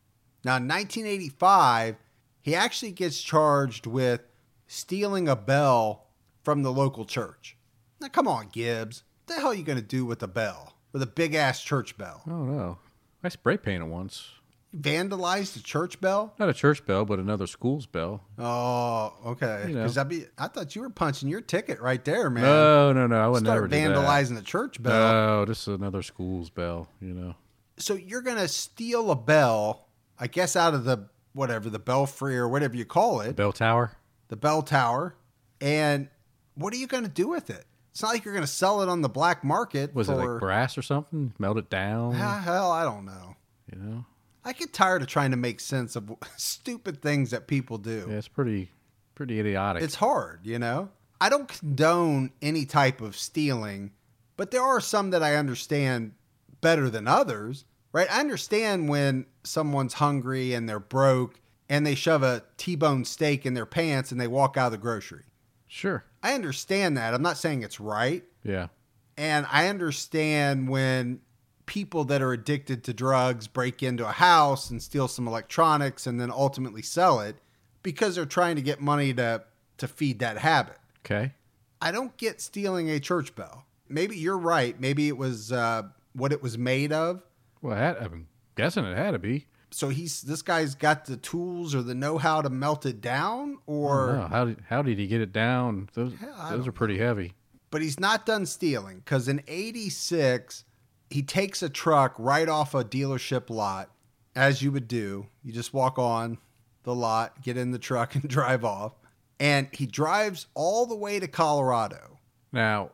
[0.42, 1.96] Now, in 1985,
[2.40, 4.22] he actually gets charged with
[4.66, 6.06] stealing a bell
[6.42, 7.58] from the local church.
[8.00, 9.02] Now, come on, Gibbs.
[9.26, 10.76] What the hell are you going to do with a bell?
[10.92, 12.22] With a big ass church bell?
[12.26, 12.78] Oh no,
[13.22, 14.28] I spray painted once.
[14.76, 16.34] Vandalized a church bell?
[16.38, 18.22] Not a church bell, but another school's bell.
[18.38, 19.64] Oh, okay.
[19.68, 19.86] You know.
[19.88, 22.42] Because be I thought you were punching your ticket right there, man.
[22.44, 23.16] No, no, no.
[23.18, 23.76] I would never Start that.
[23.90, 25.12] vandalizing a church bell.
[25.12, 26.88] No, this is another school's bell.
[27.00, 27.34] You know.
[27.78, 32.46] So you're gonna steal a bell, I guess, out of the whatever the belfry or
[32.46, 33.92] whatever you call it, Bell tower.
[34.28, 35.14] the bell tower,
[35.62, 36.08] and
[36.56, 37.64] what are you gonna do with it?
[37.98, 39.92] It's not like you're gonna sell it on the black market.
[39.92, 41.32] Was it like brass or something?
[41.36, 42.14] Melt it down.
[42.14, 43.34] Ah, hell, I don't know.
[43.72, 44.04] You know.
[44.44, 48.06] I get tired of trying to make sense of stupid things that people do.
[48.08, 48.70] Yeah, it's pretty,
[49.16, 49.82] pretty idiotic.
[49.82, 50.90] It's hard, you know?
[51.20, 53.90] I don't condone any type of stealing,
[54.36, 56.12] but there are some that I understand
[56.60, 58.06] better than others, right?
[58.12, 63.44] I understand when someone's hungry and they're broke and they shove a T bone steak
[63.44, 65.24] in their pants and they walk out of the grocery.
[65.66, 66.04] sure.
[66.28, 67.14] I understand that.
[67.14, 68.22] I'm not saying it's right.
[68.44, 68.68] Yeah.
[69.16, 71.20] And I understand when
[71.64, 76.20] people that are addicted to drugs break into a house and steal some electronics and
[76.20, 77.36] then ultimately sell it
[77.82, 79.42] because they're trying to get money to
[79.78, 80.76] to feed that habit.
[81.06, 81.32] Okay.
[81.80, 83.64] I don't get stealing a church bell.
[83.88, 84.78] Maybe you're right.
[84.78, 87.22] Maybe it was uh, what it was made of.
[87.62, 89.46] Well, had, I'm guessing it had to be.
[89.70, 94.06] So he's this guy's got the tools or the know-how to melt it down, or
[94.06, 94.26] don't know.
[94.28, 95.88] how did how did he get it down?
[95.94, 96.12] Those
[96.50, 97.34] those are pretty heavy.
[97.70, 100.64] but he's not done stealing because in 86
[101.10, 103.90] he takes a truck right off a dealership lot
[104.34, 106.38] as you would do you just walk on
[106.84, 108.92] the lot get in the truck and drive off
[109.40, 112.18] and he drives all the way to colorado
[112.52, 112.90] Now,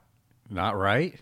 [0.50, 1.14] not right,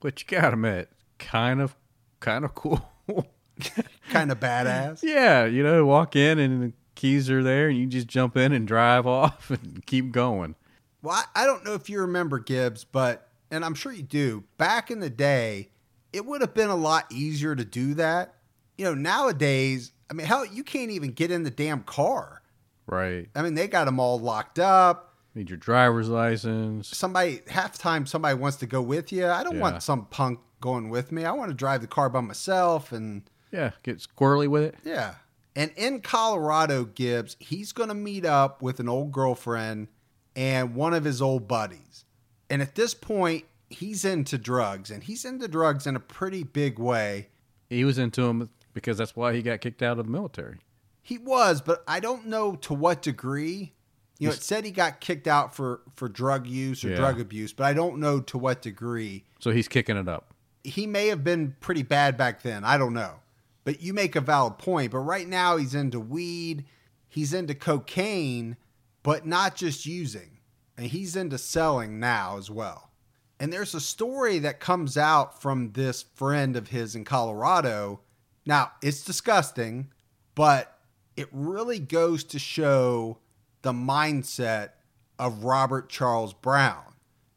[0.00, 0.88] but you gotta admit,
[1.18, 1.74] kind of,
[2.20, 2.88] kind of cool.
[4.10, 7.86] kind of badass yeah, you know, walk in and the keys are there, and you
[7.86, 10.54] just jump in and drive off and keep going.
[11.02, 14.44] well I, I don't know if you remember gibbs but and i'm sure you do
[14.58, 15.70] back in the day
[16.12, 18.34] it would have been a lot easier to do that
[18.78, 22.38] you know nowadays i mean hell you can't even get in the damn car
[22.84, 23.28] Right.
[23.36, 25.14] I mean, they got them all locked up.
[25.36, 26.88] Need your driver's license.
[26.88, 29.28] Somebody, half time, somebody wants to go with you.
[29.28, 29.62] I don't Yeah.
[29.62, 31.24] want some punk going with me.
[31.24, 32.90] I want to drive the car by myself.
[32.90, 33.22] And
[33.52, 34.74] Yeah, get squirrely with it.
[34.84, 35.14] yeah.
[35.54, 39.88] And in Colorado, Gibbs, he's going to meet up with an old girlfriend
[40.34, 42.06] and one of his old buddies.
[42.48, 46.78] And at this point, he's into drugs, and he's into drugs in a pretty big
[46.78, 47.28] way.
[47.68, 50.56] He was into him because that's why he got kicked out of the military.
[51.02, 53.74] He was, but I don't know to what degree.
[54.18, 56.96] You know, it said he got kicked out for for drug use or Yeah.
[56.96, 59.24] drug abuse, but I don't know to what degree.
[59.40, 60.32] So he's kicking it up.
[60.64, 62.62] He may have been pretty bad back then.
[62.64, 63.16] I don't know.
[63.64, 64.92] But you make a valid point.
[64.92, 66.64] But right now he's into weed,
[67.08, 68.56] he's into cocaine,
[69.02, 70.38] but not just using.
[70.76, 72.90] And he's into selling now as well.
[73.38, 78.00] And there's a story that comes out from this friend of his in Colorado.
[78.46, 79.90] Now, it's disgusting,
[80.34, 80.78] but
[81.16, 83.18] it really goes to show
[83.62, 84.70] the mindset
[85.18, 86.84] of Robert Charles Brown.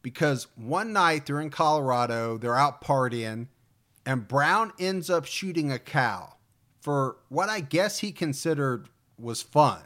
[0.01, 3.47] Because one night they're in Colorado, they're out partying,
[4.05, 6.35] and Brown ends up shooting a cow
[6.81, 9.81] for what I guess he considered was fun,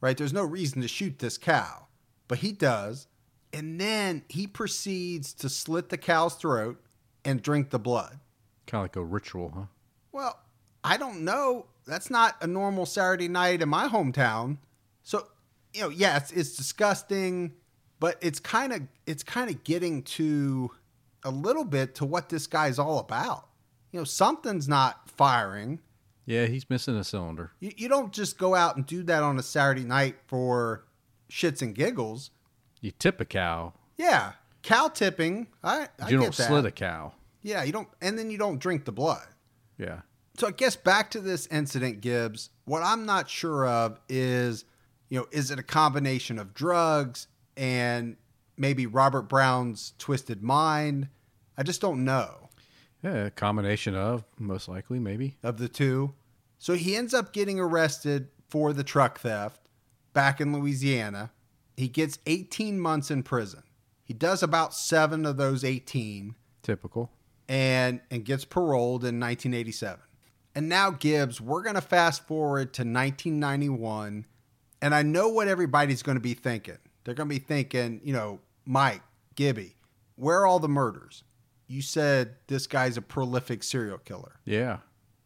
[0.00, 0.16] right?
[0.16, 1.86] There's no reason to shoot this cow,
[2.28, 3.06] but he does.
[3.52, 6.82] And then he proceeds to slit the cow's throat
[7.24, 8.18] and drink the blood.
[8.66, 9.64] Kind of like a ritual, huh?
[10.12, 10.38] Well,
[10.82, 11.66] I don't know.
[11.86, 14.58] That's not a normal Saturday night in my hometown.
[15.02, 15.28] So,
[15.72, 17.52] you know, yeah, it's, it's disgusting,
[18.00, 20.70] but it's kind of it's kind of getting to
[21.24, 23.48] a little bit to what this guy's all about.
[23.94, 25.78] You know, something's not firing.
[26.26, 27.52] Yeah, he's missing a cylinder.
[27.60, 30.84] You, you don't just go out and do that on a Saturday night for
[31.30, 32.32] shits and giggles.
[32.80, 34.32] You tip a cow, Yeah,
[34.64, 35.46] cow tipping.
[35.62, 36.48] I, I you get don't that.
[36.48, 37.12] slit a cow.
[37.42, 39.28] Yeah, you don't, and then you don't drink the blood.
[39.78, 40.00] Yeah.
[40.38, 42.50] So I guess back to this incident, Gibbs.
[42.64, 44.64] What I'm not sure of is,
[45.08, 48.16] you know, is it a combination of drugs and
[48.56, 51.10] maybe Robert Brown's twisted mind?
[51.56, 52.43] I just don't know
[53.04, 55.36] Yeah, a combination of most likely, maybe.
[55.42, 56.14] of the two.
[56.58, 59.68] So he ends up getting arrested for the truck theft
[60.14, 61.30] back in Louisiana.
[61.76, 63.62] He gets 18 months in prison.
[64.04, 67.10] He does about seven of those 18 Typical.
[67.46, 70.00] and and gets paroled in 1987.
[70.54, 74.24] And now Gibbs, we're going to fast forward to 1991
[74.80, 76.78] and I know what everybody's going to be thinking.
[77.04, 79.02] They're going to be thinking, you know, Mike,
[79.34, 79.76] Gibby,
[80.16, 81.24] where are all the murders?
[81.74, 84.36] You said this guy's a prolific serial killer.
[84.44, 84.78] Yeah.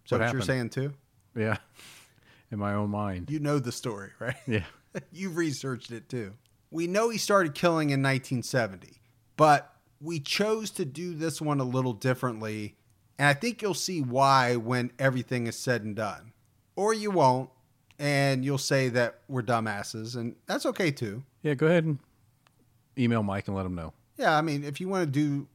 [0.06, 0.94] So What what you're saying too?
[1.36, 1.58] Yeah.
[2.50, 3.28] In my own mind.
[3.30, 4.34] You know the story, right?
[4.46, 4.64] Yeah.
[5.12, 6.32] You've researched it too.
[6.70, 9.02] We know he started killing in 1970,
[9.36, 12.76] but we chose to do this one a little differently.
[13.18, 16.32] And I think you'll see why when everything is said and done.
[16.76, 17.50] Or you won't,
[17.98, 21.22] and you'll say that we're dumbasses, and that's okay too.
[21.42, 21.98] Yeah, go ahead and
[22.96, 23.92] email Mike and let him know.
[24.16, 25.46] Yeah, I mean, if you want to do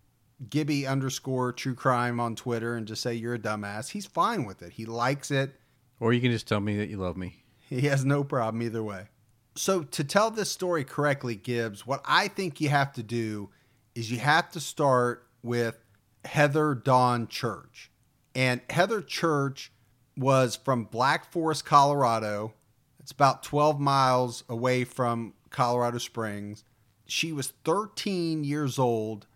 [0.49, 4.61] Gibby underscore true crime on Twitter and just say you're a dumbass, he's fine with
[4.61, 4.73] it.
[4.73, 5.55] He likes it.
[5.99, 7.43] Or you can just tell me that you love me.
[7.69, 9.07] He has no problem either way.
[9.55, 13.49] So, to tell this story correctly, Gibbs, what I think you have to do
[13.93, 15.77] is you have to start with
[16.25, 17.91] Heather Dawn Church.
[18.33, 19.71] And Heather Church
[20.17, 22.53] was from Black Forest, Colorado.
[22.99, 26.63] It's about 12 miles away from Colorado Springs.
[27.05, 29.27] She was 13 years old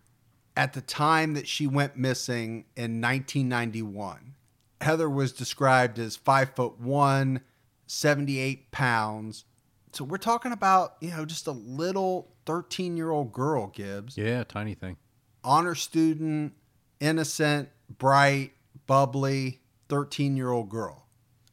[0.57, 4.33] at the time that she went missing in 1991.
[4.81, 7.41] Heather was described as five foot one,
[7.85, 9.45] 78 pounds.
[9.93, 14.17] So we're talking about, you know, just a little 13 year old girl, Gibbs.
[14.17, 14.97] Yeah, tiny thing.
[15.43, 16.53] Honor student,
[16.99, 18.53] innocent, bright,
[18.87, 21.05] bubbly, 13 year old girl.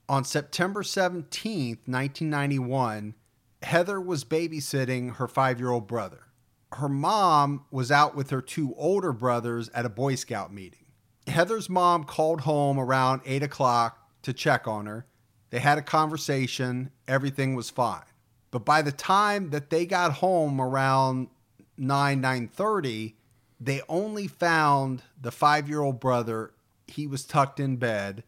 [0.09, 3.15] On September 17th, 1991,
[3.63, 6.25] Heather was babysitting her five year old brother.
[6.75, 10.87] Her mom was out with her two older brothers at a Boy Scout meeting.
[11.27, 15.07] Heather's mom called home around 8 o'clock to check on her.
[15.51, 18.03] They had a conversation, everything was fine.
[18.51, 21.29] But by the time that they got home around
[21.77, 23.15] 9 9:30,
[23.61, 26.55] they only found the 5-year-old brother.
[26.87, 28.25] He was tucked in bed.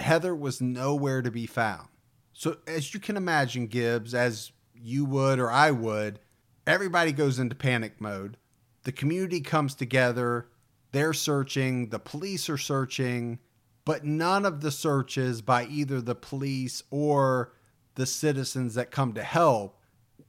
[0.00, 1.88] Heather was nowhere to be found.
[2.32, 6.18] So as you can imagine, Gibbs, as you would or I would,
[6.66, 8.36] everybody goes into panic mode.
[8.84, 10.48] The community comes together.
[10.92, 13.38] They're searching, the police are searching,
[13.84, 17.52] but none of the searches by either the police or
[17.94, 19.78] the citizens that come to help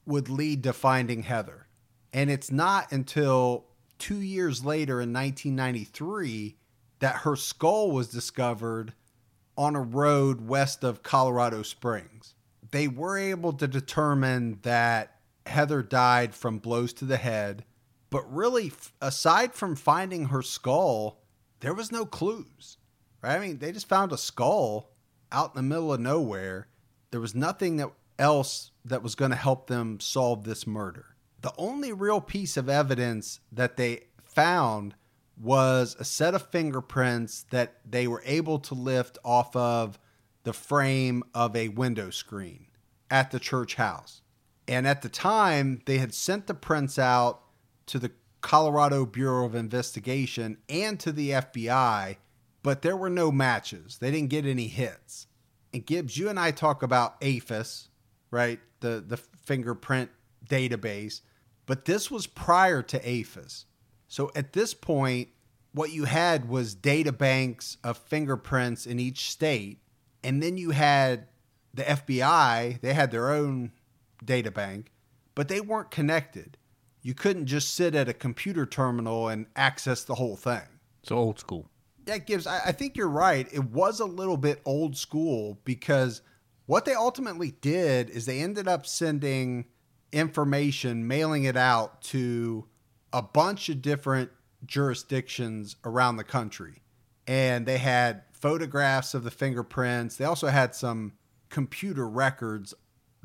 [0.05, 1.67] would lead to finding Heather.
[2.13, 3.65] And it's not until
[3.97, 6.57] two years later in 1993
[6.99, 8.93] that her skull was discovered
[9.57, 12.35] on a road west of Colorado Springs.
[12.71, 15.14] They were able to determine that
[15.45, 17.65] Heather died from blows to the head,
[18.09, 21.21] but really, aside from finding her skull,
[21.59, 22.77] there was no clues.
[23.21, 23.35] Right?
[23.35, 24.91] I mean, they just found a skull
[25.31, 26.67] out in the middle of nowhere.
[27.11, 31.15] There was nothing that else that was going to help them solve this murder.
[31.41, 34.95] The only real piece of evidence that they found
[35.37, 39.99] was a set of fingerprints that they were able to lift off of
[40.43, 42.67] the frame of a window screen
[43.09, 44.21] at the church house.
[44.67, 47.41] And at the time, they had sent the prints out
[47.87, 52.17] to the Colorado Bureau of Investigation and to the FBI,
[52.63, 53.97] but there were no matches.
[53.97, 55.27] They didn't get any hits.
[55.73, 57.89] And Gibbs, you and I talk about AFIS,
[58.31, 58.59] right?
[58.81, 60.11] The the fingerprint
[60.47, 61.21] database,
[61.65, 63.65] but this was prior to AFIS.
[64.07, 65.29] So at this point,
[65.71, 69.81] what you had was data banks of fingerprints in each state,
[70.23, 71.27] and then you had
[71.73, 73.71] the FBI, they had their own
[74.23, 74.91] data bank,
[75.33, 76.57] but they weren't connected.
[77.01, 80.63] You couldn't just sit at a computer terminal and access the whole thing.
[81.03, 81.69] So old school.
[82.05, 83.47] That gives, I, I think you're right.
[83.51, 86.21] It was a little bit old school because
[86.65, 89.65] what they ultimately did is they ended up sending
[90.11, 92.67] information, mailing it out to
[93.13, 94.31] a bunch of different
[94.65, 96.81] jurisdictions around the country.
[97.27, 100.17] And they had photographs of the fingerprints.
[100.17, 101.13] They also had some
[101.49, 102.73] computer records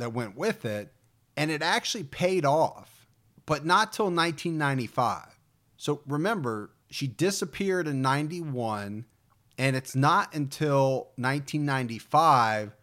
[0.00, 0.92] that went with it.
[1.36, 3.06] And it actually paid off,
[3.46, 5.38] but not till 1995.
[5.76, 9.06] So remember, she disappeared in 91,
[9.56, 12.76] and it's not until 1995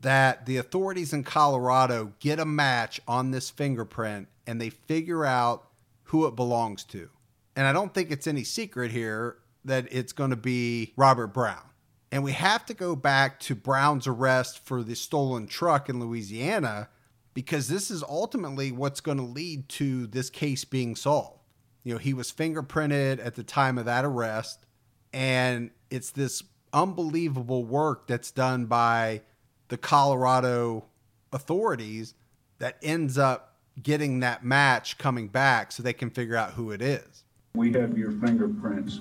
[0.00, 5.68] that the authorities in Colorado get a match on this fingerprint and they figure out
[6.04, 7.10] who it belongs to.
[7.56, 11.69] And I don't think it's any secret here that it's going to be Robert Brown.
[12.12, 16.88] And we have to go back to Brown's arrest for the stolen truck in Louisiana
[17.34, 21.38] because this is ultimately what's going to lead to this case being solved.
[21.84, 24.66] You know, he was fingerprinted at the time of that arrest,
[25.12, 26.42] and it's this
[26.72, 29.22] unbelievable work that's done by
[29.68, 30.84] the Colorado
[31.32, 32.14] authorities
[32.58, 36.82] that ends up getting that match coming back so they can figure out who it
[36.82, 37.19] is.
[37.54, 38.98] We have your fingerprints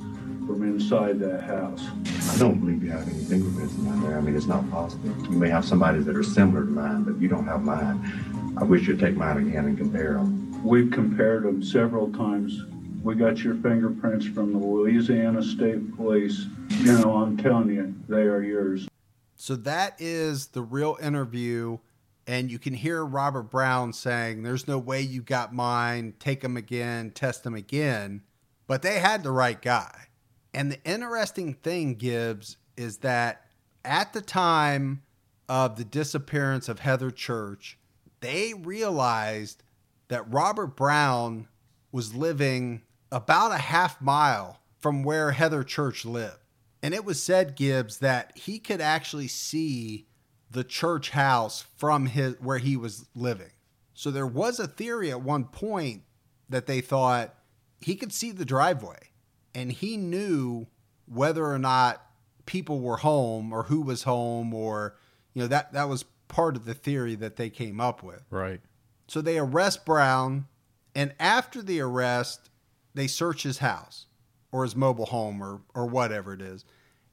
[0.48, 1.86] from inside that house.
[2.34, 4.18] I don't believe you have any fingerprints in there.
[4.18, 5.10] I mean, it's not possible.
[5.32, 8.56] You may have somebody that are similar to mine, but you don't have mine.
[8.58, 10.62] I wish you'd take mine again and compare them.
[10.64, 12.60] We've compared them several times.
[13.04, 16.48] We got your fingerprints from the Louisiana State Police.
[16.80, 18.90] You know, I'm telling you, they are yours.
[19.36, 21.78] So that is the real interview.
[22.26, 26.16] And you can hear Robert Brown saying, There's no way you got mine.
[26.20, 28.24] Take them again, test them again.
[28.70, 30.10] But they had the right guy.
[30.54, 33.48] And the interesting thing, Gibbs, is that
[33.84, 35.02] at the time
[35.50, 37.80] of the disappearance of Heather Church,
[38.20, 39.64] they realized
[40.10, 41.48] that Robert Brown
[41.92, 46.38] was living about a half mile from where Heather Church lived.
[46.84, 50.06] And it was said, Gibbs, that he could actually see
[50.52, 53.52] the church house from his where he was living.
[53.96, 56.04] So there was a theory at one point
[56.50, 57.34] that they thought
[57.82, 59.10] he could see the driveway
[59.54, 60.68] and he knew
[61.06, 62.06] whether or not
[62.46, 64.96] people were home or who was home or
[65.34, 68.24] you know that that was part of the theory that they came up with.
[68.30, 68.62] Right.
[69.08, 70.48] So they arrest Brown
[70.96, 72.50] and after the arrest
[72.94, 74.08] they search his house
[74.52, 76.66] or his mobile home or or whatever it is.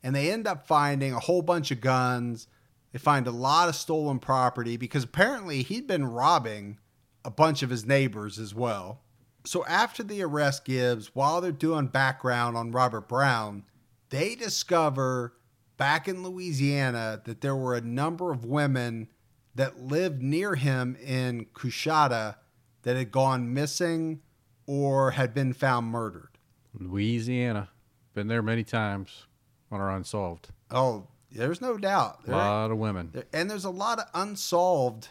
[0.02, 2.46] And they end up finding a whole bunch of guns.
[2.92, 6.78] They find a lot of stolen property because apparently he'd been robbing
[7.24, 9.02] a bunch of his neighbors as well.
[9.46, 13.64] So after the arrest Gibbs, while they're doing background on Robert Brown,
[14.10, 15.34] they discover
[15.76, 19.08] back in Louisiana that there were a number of women
[19.54, 22.36] that lived near him in Coushatta
[22.82, 24.20] that had gone missing
[24.66, 26.38] or had been found murdered.
[26.74, 27.70] Louisiana.
[28.14, 29.26] Been there many times
[29.70, 30.48] on our unsolved.
[30.70, 32.20] Oh, there's no doubt.
[32.26, 33.10] A lot of women.
[33.12, 35.08] There, and there's a lot of unsolved.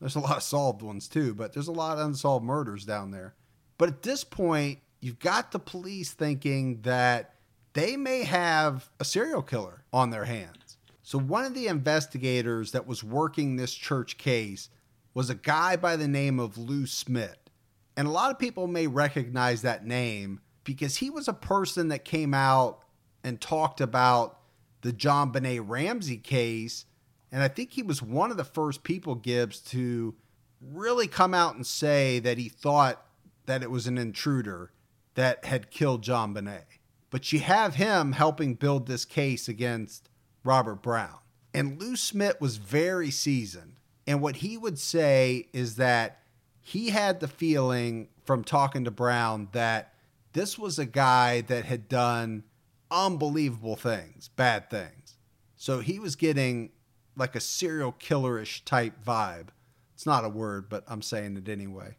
[0.00, 3.10] There's a lot of solved ones too, but there's a lot of unsolved murders down
[3.12, 3.34] there.
[3.78, 7.34] But at this point, you've got the police thinking that
[7.72, 10.78] they may have a serial killer on their hands.
[11.02, 14.68] So one of the investigators that was working this church case
[15.14, 17.50] was a guy by the name of Lou Smit.
[17.96, 22.04] And a lot of people may recognize that name because he was a person that
[22.04, 22.82] came out
[23.24, 24.38] and talked about
[24.82, 26.84] the JonBenét Ramsey case.
[27.32, 30.14] And I think he was one of the first people, Gibbs, to
[30.60, 33.04] really come out and say that he thought
[33.48, 34.70] that it was an intruder
[35.14, 36.64] that had killed JonBenét.
[37.10, 40.10] But you have him helping build this case against
[40.44, 41.16] Robert Brown.
[41.54, 43.80] And Lou Smit was very seasoned.
[44.06, 46.20] And what he would say is that
[46.60, 49.94] he had the feeling from talking to Brown that
[50.34, 52.44] this was a guy that had done
[52.90, 55.16] unbelievable things, bad things.
[55.56, 56.70] So he was getting
[57.16, 59.48] like a serial killerish type vibe.
[59.94, 61.96] It's not a word, but I'm saying it anyway.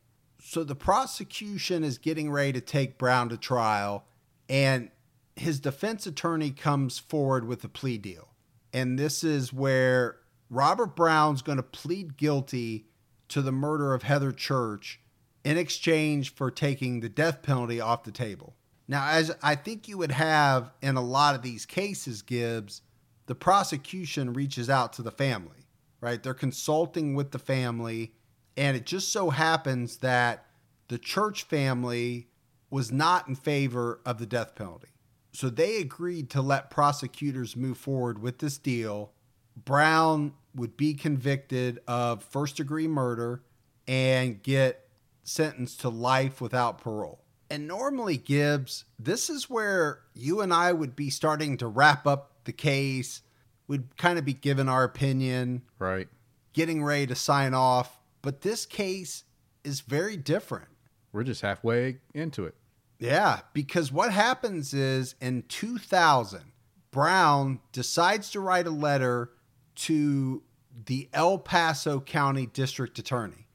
[0.50, 4.06] So the prosecution is getting ready to take Brown to trial,
[4.50, 4.90] and
[5.36, 8.30] his defense attorney comes forward with a plea deal.
[8.74, 10.18] And this is where
[10.50, 12.88] Robert Brown's going to plead guilty
[13.28, 15.00] to the murder of Heather Church
[15.44, 18.56] in exchange for taking the death penalty off the table.
[18.88, 22.82] Now, as I think you would have in a lot of these cases, Gibbs,
[23.28, 25.68] the prosecution reaches out to the family,
[26.02, 26.24] right?
[26.24, 28.14] They're consulting with the family,
[28.60, 30.46] and it just so happens that
[30.90, 32.28] the church family
[32.70, 34.90] was not in favor of the death penalty.
[35.32, 39.14] So they agreed to let prosecutors move forward with this deal.
[39.56, 43.44] Brown would be convicted of first degree murder
[43.88, 44.90] and get
[45.24, 47.24] sentenced to life without parole.
[47.50, 52.32] And normally, Gibbs, this is where you and I would be starting to wrap up
[52.44, 53.22] the case.
[53.68, 56.10] We'd kind of be giving our opinion, Right.
[56.52, 57.99] getting ready to sign off.
[58.22, 59.24] But this case
[59.64, 60.68] is very different.
[61.12, 62.56] We're just halfway into it.
[63.00, 66.52] Yeah, because what happens is in 2000,
[66.92, 69.32] Brown decides to write a letter
[69.76, 70.44] to
[70.86, 73.48] the El Paso County District Attorney.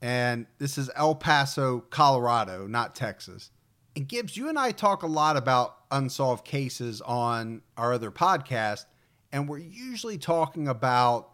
[0.00, 3.50] And this is El Paso, Colorado, not Texas.
[3.96, 8.86] And Gibbs, you and I talk a lot about unsolved cases on our other podcast,
[9.32, 11.30] and we're usually talking about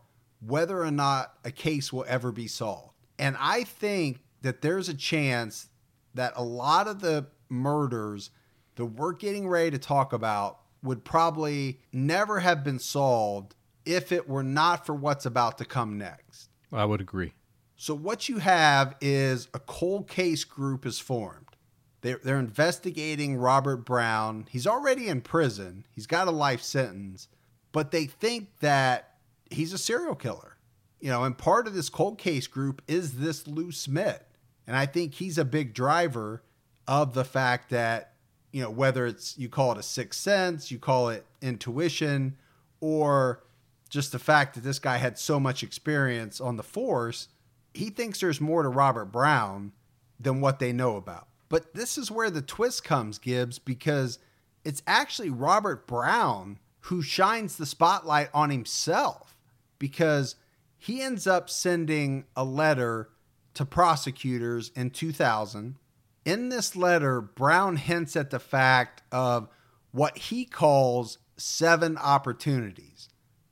[0.47, 2.95] whether or not a case will ever be solved.
[3.18, 5.68] And I think that there's a chance
[6.14, 8.30] that a lot of the murders
[8.76, 14.28] that we're getting ready to talk about would probably never have been solved if it
[14.28, 16.51] were not for what's about to come next.
[16.72, 17.32] I would agree.
[17.76, 21.57] So, what you have is a cold case group is formed.
[22.01, 24.47] They're, they're investigating Robert Brown.
[24.51, 27.28] He's already in prison, he's got a life sentence,
[27.72, 29.14] but they think that
[29.55, 30.57] he's a serial killer.
[31.00, 34.26] You know, and part of this cold case group is this Lou Smit.
[34.66, 36.42] And I think he's a big driver
[36.88, 38.14] of the fact that,
[38.52, 42.36] you know, whether it's you call it a sixth sense, you call it intuition,
[42.80, 43.42] or
[43.90, 47.28] just the fact that this guy had so much experience on the force,
[47.74, 49.72] he thinks there's more to Robert Brown
[50.18, 51.28] than what they know about.
[51.48, 54.18] But this is where the twist comes, Gibbs, because
[54.64, 59.34] it's actually Robert Brown who shines the spotlight on himself
[59.85, 60.37] because
[60.78, 63.11] he ends up sending a letter
[63.53, 65.76] to prosecutors in 2000.
[66.24, 69.47] In this letter, Brown hints at the fact of
[69.91, 73.11] what he calls seven opportunities.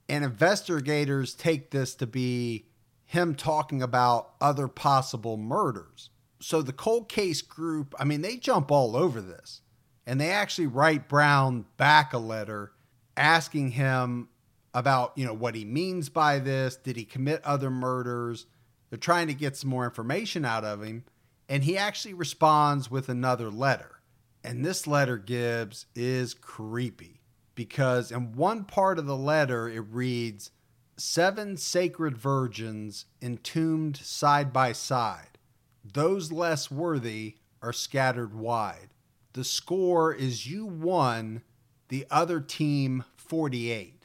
[0.09, 2.65] And investigators take this to be
[3.05, 6.09] him talking about other possible murders.
[6.41, 9.61] So the cold case group, I mean, they jump all over this.
[10.07, 12.71] And they actually write Brown back a letter
[13.15, 14.29] asking him
[14.73, 16.75] about, you know, what he means by this.
[16.75, 18.45] Did he commit other murders?
[18.89, 21.03] They're trying to get some more information out of him.
[21.49, 23.99] And he actually responds with another letter.
[24.43, 27.21] And this letter, Gibbs, is creepy
[27.55, 30.51] because in one part of the letter it reads,
[30.97, 35.39] Seven sacred virgins entombed side by side.
[35.83, 38.89] Those less worthy are scattered wide.
[39.33, 41.41] The score is you won,
[41.87, 44.02] the other team 48.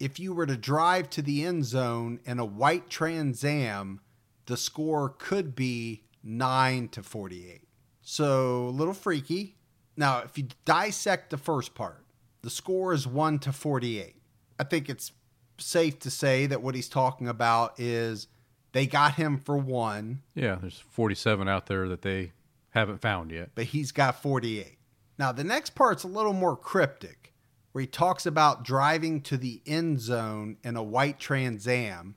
[0.00, 4.00] If you were to drive to the end zone in a white Trans Am,
[4.46, 7.62] the score could be 9 to 48.
[8.00, 9.56] So a little freaky.
[9.96, 12.02] Now, if you dissect the first part,
[12.42, 14.16] the score is 1 to 48.
[14.58, 15.12] I think it's
[15.58, 18.26] safe to say that what he's talking about is
[18.72, 22.32] they got him for one, Yeah, there's 47 out there that they
[22.70, 23.50] haven't found yet.
[23.54, 24.78] but he's got 48.
[25.18, 27.19] Now, the next part's a little more cryptic,
[27.72, 32.16] where he talks about driving to the end zone in a white Trans Am.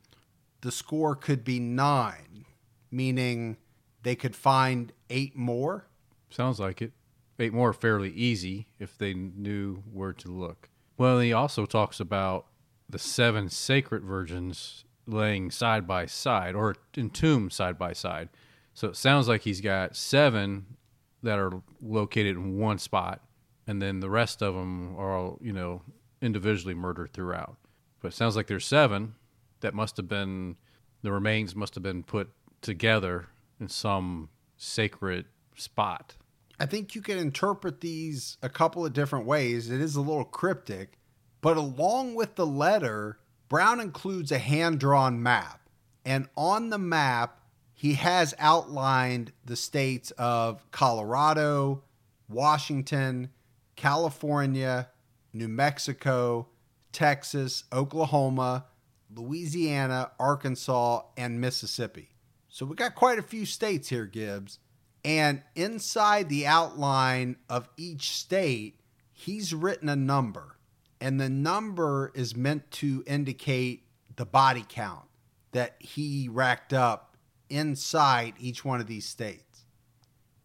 [0.62, 2.46] The score could be nine,
[2.92, 3.58] meaning
[4.04, 5.88] they could find eight more.
[6.30, 6.94] Sounds like it.
[7.40, 10.70] Eight more fairly easy if they knew where to look.
[10.98, 12.46] Well, he also talks about
[12.90, 18.30] the seven sacred virgins laying side by side or entombed side by side.
[18.74, 20.78] So it sounds like he's got seven
[21.22, 23.22] that are located in one spot,
[23.68, 25.82] and then the rest of them are all, you know,
[26.22, 27.58] individually murdered throughout.
[28.02, 29.16] But it sounds like there's seven
[29.62, 30.58] that must have been,
[31.02, 32.30] the remains must have been put
[32.62, 33.28] together
[33.60, 36.16] in some sacred spot.
[36.60, 39.70] I think you can interpret these a couple of different ways.
[39.70, 40.98] It is a little cryptic,
[41.42, 45.62] but along with the letter, Brown includes a hand drawn map.
[46.06, 47.40] And on the map,
[47.74, 51.84] he has outlined the states of Colorado,
[52.30, 53.30] Washington,
[53.76, 54.90] California,
[55.34, 56.48] New Mexico,
[56.92, 58.66] Texas, Oklahoma,
[59.14, 62.10] Louisiana, Arkansas, and Mississippi.
[62.50, 64.60] So we got quite a few states here, Gibbs.
[65.06, 68.80] And inside the outline of each state,
[69.12, 70.58] he's written a number.
[71.02, 73.84] And the number is meant to indicate
[74.16, 75.06] the body count
[75.52, 77.18] that he racked up
[77.50, 79.66] inside each one of these states.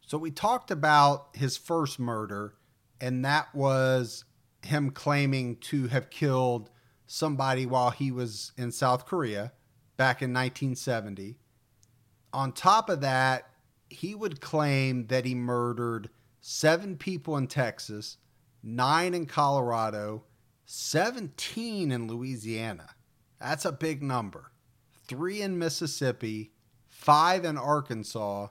[0.01, 2.55] So we talked about his first murder,
[3.01, 4.25] and that was
[4.65, 6.71] him claiming to have killed
[7.07, 9.53] somebody while he was in South Korea
[9.97, 11.39] back in 1970.
[12.33, 13.51] On top of that,
[13.89, 18.19] he would claim that he murdered seven people in Texas,
[18.63, 20.25] nine in Colorado,
[20.67, 22.91] 17 in Louisiana.
[23.41, 24.53] That's a big number.
[25.07, 26.53] Three in Mississippi,
[26.87, 28.49] five in Arkansas,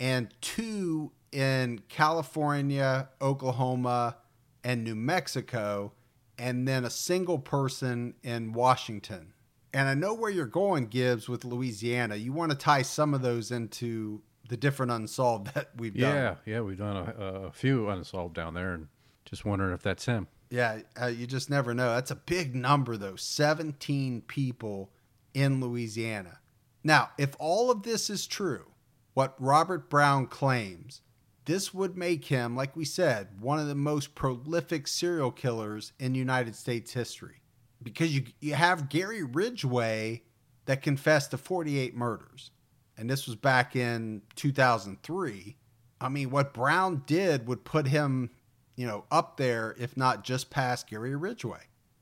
[0.00, 4.16] and two in California, Oklahoma,
[4.64, 5.92] and New Mexico,
[6.38, 9.32] and then a single person in Washington.
[9.72, 12.16] And I know where you're going, Gibbs, with Louisiana.
[12.16, 16.14] You want to tie some of those into the different unsolved that we've done.
[16.14, 18.88] Yeah, yeah, we've done a, a few unsolved down there, and
[19.24, 20.26] just wondering if that's him.
[20.50, 21.94] Yeah, uh, you just never know.
[21.94, 24.90] That's a big number, though 17 people
[25.32, 26.40] in Louisiana.
[26.82, 28.66] Now, if all of this is true,
[29.14, 31.02] what Robert Brown claims,
[31.50, 36.14] this would make him, like we said, one of the most prolific serial killers in
[36.14, 37.42] United States history.
[37.82, 40.22] Because you, you have Gary Ridgway
[40.66, 42.52] that confessed to 48 murders.
[42.96, 45.56] And this was back in 2003.
[46.00, 48.30] I mean, what Brown did would put him
[48.76, 51.60] you know, up there, if not just past Gary Ridgway.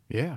[0.09, 0.37] Yeah,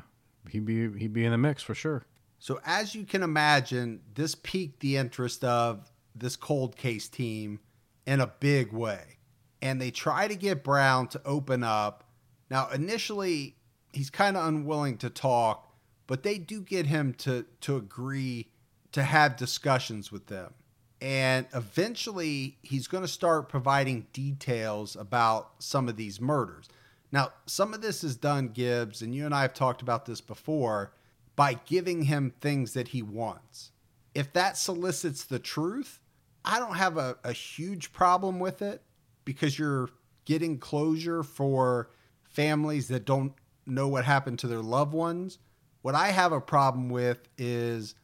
[0.50, 2.04] he'd be he'd be in the mix for sure.
[2.40, 7.60] So as you can imagine, this piqued the interest of this cold case team
[8.06, 9.18] in a big way.
[9.62, 12.04] And they try to get Brown to open up.
[12.50, 13.56] Now, initially,
[13.94, 15.74] he's kind of unwilling to talk,
[16.08, 18.50] but they do get him to to agree
[18.92, 20.54] to have discussions with them.
[21.00, 26.70] And eventually, he's going to start providing details about some of these murders.
[27.12, 30.22] Now, some of this is done, Gibbs, and you and I have talked about this
[30.22, 30.94] before,
[31.36, 33.72] by giving him things that he wants.
[34.14, 36.00] If that solicits the truth,
[36.44, 38.82] I don't have a, a huge problem with it
[39.26, 39.90] because you're
[40.26, 41.90] getting closure for
[42.24, 43.34] families that don't
[43.66, 45.40] know what happened to their loved ones.
[45.82, 47.96] What I have a problem with is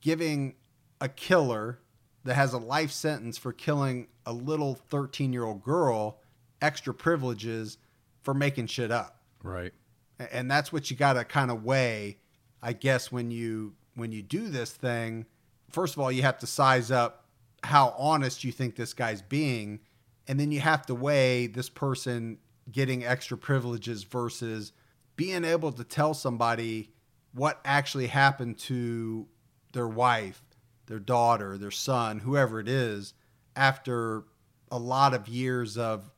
[0.00, 0.54] giving
[1.00, 1.80] a killer
[2.24, 6.20] that has a life sentence for killing a little 13 year old girl
[6.60, 7.78] extra privileges
[8.22, 9.20] for making shit up.
[9.42, 9.72] Right.
[10.18, 12.18] And that's what you got to kind of weigh,
[12.62, 15.26] I guess, when you when you do this thing.
[15.70, 17.25] First of all, you have to size up
[17.66, 19.80] how honest you think this guy's being,
[20.28, 22.38] and then you have to weigh this person
[22.70, 24.72] getting extra privileges versus
[25.16, 26.90] being able to tell somebody
[27.32, 29.26] what actually happened to
[29.72, 30.42] their wife,
[30.86, 33.14] their daughter, their son, whoever it is,
[33.54, 34.24] after
[34.70, 36.10] a lot of years of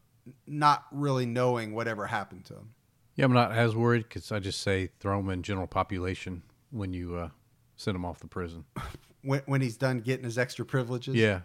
[0.47, 2.75] not really knowing whatever happened to them.
[3.15, 6.93] Yeah, I'm not as worried because I just say throw them in general population when
[6.93, 7.29] you uh,
[7.77, 8.65] send them off the prison.
[9.23, 11.15] When, when he's done getting his extra privileges?
[11.15, 11.41] Yeah,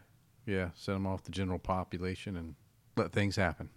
[0.46, 2.56] yeah, send him off the general population and
[2.96, 3.70] let things happen.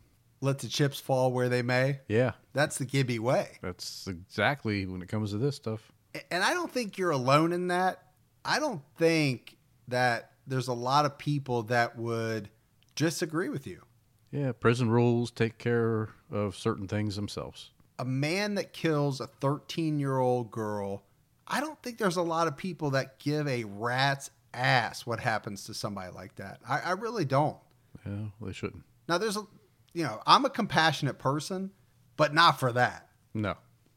[0.42, 2.00] Let the chips fall where they may.
[2.08, 3.58] Yeah, That's the Gibby way.
[3.62, 5.92] that's exactly when it comes to this stuff.
[6.30, 8.02] and I don't think you're alone in that.
[8.44, 9.56] I don't think
[9.88, 12.50] that there's a lot of people that would
[12.94, 13.82] disagree with you.
[14.30, 17.70] Yeah, prison rules take care of certain things themselves.
[17.98, 21.02] A man that kills a 13 year old girl,
[21.48, 25.64] I don't think there's a lot of people that give a rat's ass what happens
[25.64, 26.60] to somebody like that.
[26.68, 27.58] I, I really don't.
[28.04, 28.84] Yeah, they shouldn't.
[29.08, 29.46] Now, there's a,
[29.92, 31.70] you know, I'm a compassionate person,
[32.16, 33.08] but not for that.
[33.34, 33.54] No.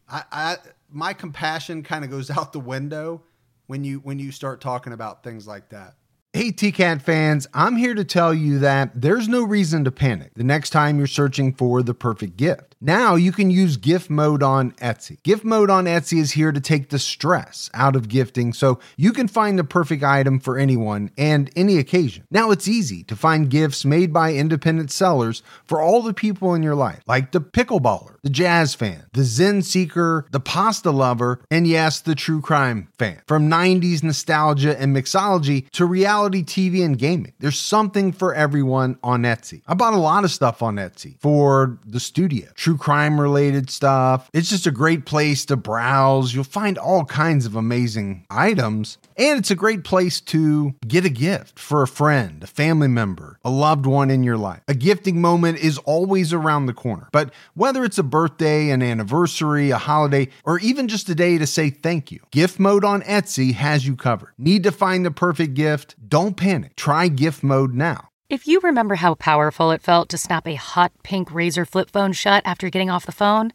[0.07, 0.57] I, I
[0.91, 3.23] my compassion kind of goes out the window
[3.67, 5.95] when you when you start talking about things like that.
[6.31, 10.43] Hey, TCAT fans, I'm here to tell you that there's no reason to panic the
[10.43, 12.75] next time you're searching for the perfect gift.
[12.79, 15.21] Now you can use gift mode on Etsy.
[15.23, 19.11] Gift mode on Etsy is here to take the stress out of gifting so you
[19.11, 22.25] can find the perfect item for anyone and any occasion.
[22.29, 26.61] Now it's easy to find gifts made by independent sellers for all the people in
[26.61, 31.65] your life, like the pickleballer, the jazz fan, the Zen seeker, the pasta lover, and
[31.65, 33.19] yes, the true crime fan.
[33.27, 39.23] From 90s nostalgia and mixology to reality TV and gaming, there's something for everyone on
[39.23, 39.61] Etsy.
[39.67, 44.29] I bought a lot of stuff on Etsy for the studio, true crime related stuff.
[44.33, 46.33] It's just a great place to browse.
[46.33, 48.97] You'll find all kinds of amazing items.
[49.17, 53.39] And it's a great place to get a gift for a friend, a family member,
[53.43, 54.61] a loved one in your life.
[54.67, 57.09] A gifting moment is always around the corner.
[57.11, 61.47] But whether it's a birthday, an anniversary, a holiday, or even just a day to
[61.47, 64.33] say thank you, gift mode on Etsy has you covered.
[64.37, 65.95] Need to find the perfect gift?
[66.09, 66.75] Don't panic.
[66.75, 68.09] Try gift mode now.
[68.31, 72.13] If you remember how powerful it felt to snap a hot pink razor flip phone
[72.13, 73.53] shut after getting off the phone,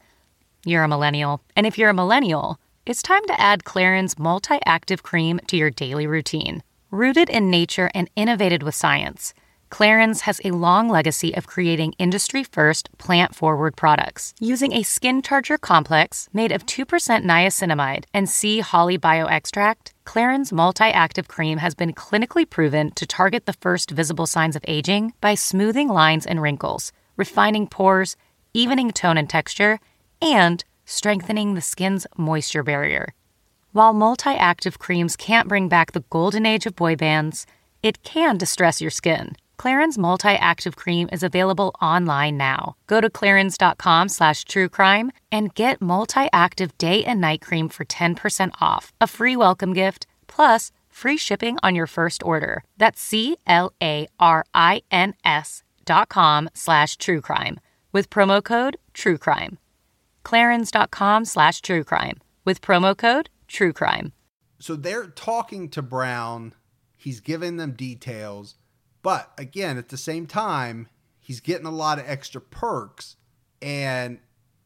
[0.65, 1.41] you're a millennial.
[1.57, 5.71] And if you're a millennial, it's time to add Clarins Multi Active Cream to your
[5.71, 6.63] daily routine.
[6.93, 9.35] Rooted in nature and innovated with science,
[9.75, 14.33] Clarins has a long legacy of creating industry first plant forward products.
[14.39, 16.87] Using a skin charger complex made of 2%
[17.25, 23.47] niacinamide and sea holly bioextract, Clarins Multi Active Cream has been clinically proven to target
[23.47, 28.17] the first visible signs of aging by smoothing lines and wrinkles, refining pores,
[28.53, 29.81] evening tone and texture,
[30.23, 33.13] and strengthening the skin's moisture barrier.
[33.73, 37.45] While multi active creams can't bring back the golden age of boy bands,
[37.83, 39.35] it can distress your skin.
[39.59, 42.77] Clarins Multi Active Cream is available online now.
[42.87, 48.51] Go to clarins.com slash truecrime and get Multi Active Day and Night Cream for 10%
[48.61, 52.65] off, a free welcome gift, plus free shipping on your first order.
[52.77, 57.59] That's C L A R I N S dot com slash truecrime
[57.93, 59.59] with promo code truecrime.
[60.25, 64.13] Clarins.com slash truecrime with promo code truecrime.
[64.59, 66.55] So they're talking to Brown.
[66.97, 68.55] He's giving them details.
[69.05, 70.89] But again, at the same time,
[71.21, 73.17] he's getting a lot of extra perks.
[73.63, 74.19] And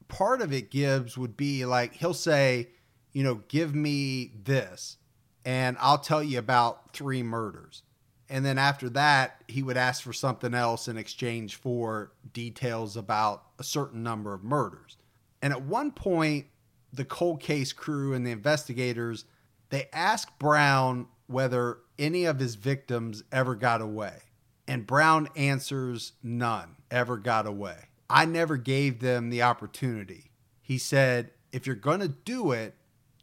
[0.06, 2.68] part of it Gibbs would be like, he'll say,
[3.12, 4.96] you know, give me this,
[5.44, 7.82] and I'll tell you about three murders.
[8.28, 13.42] And then after that, he would ask for something else in exchange for details about
[13.58, 14.98] a certain number of murders.
[15.42, 16.46] And at one point,
[16.92, 19.24] the cold case crew and the investigators,
[19.70, 24.18] they asked Brown whether any of his victims ever got away.
[24.68, 27.88] And Brown answers none ever got away.
[28.10, 30.30] I never gave them the opportunity.
[30.60, 32.74] He said, if you're going to do it,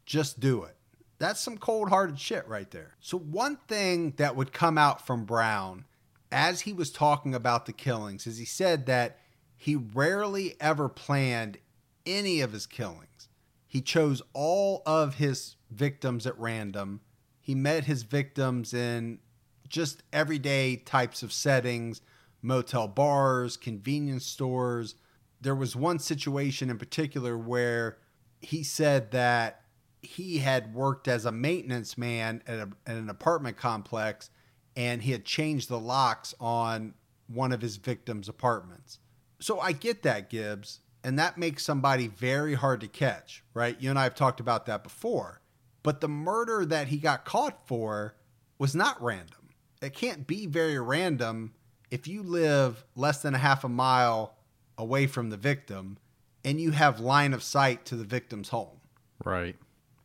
[0.05, 0.75] just do it.
[1.19, 2.95] That's some cold hearted shit right there.
[2.99, 5.85] So, one thing that would come out from Brown
[6.31, 9.19] as he was talking about the killings is he said that
[9.55, 11.59] he rarely ever planned
[12.05, 13.29] any of his killings.
[13.67, 17.01] He chose all of his victims at random.
[17.39, 19.19] He met his victims in
[19.67, 22.01] just everyday types of settings
[22.45, 24.95] motel bars, convenience stores.
[25.41, 27.97] There was one situation in particular where
[28.39, 29.61] he said that
[30.01, 34.29] he had worked as a maintenance man at, a, at, an apartment complex
[34.75, 36.93] and he had changed the locks on
[37.27, 38.99] one of his victims' apartments.
[39.39, 43.79] So I get that, Gibbs, and that makes somebody very hard to catch, right?
[43.79, 45.41] You and I have talked about that before.
[45.81, 48.15] But the murder that he got caught for
[48.59, 49.44] was not random
[49.81, 51.53] it can't be very random
[51.91, 54.35] if you live less than a half a mile
[54.77, 55.97] away from the victim
[56.43, 58.79] and you have line of sight to the victim's home.
[59.23, 59.55] Right.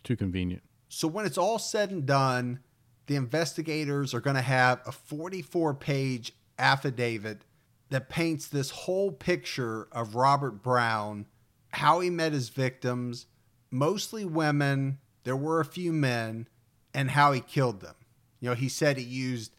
[0.03, 0.63] Too convenient.
[0.89, 2.61] So when it's all said and done,
[3.07, 7.43] the investigators are going to have a 44 page affidavit
[7.91, 11.27] that paints this whole picture of Robert Brown,
[11.73, 13.27] how he met his victims,
[13.71, 16.49] mostly women, there were a few men,
[16.95, 17.95] and how he killed them.
[18.41, 19.55] You know, he said he used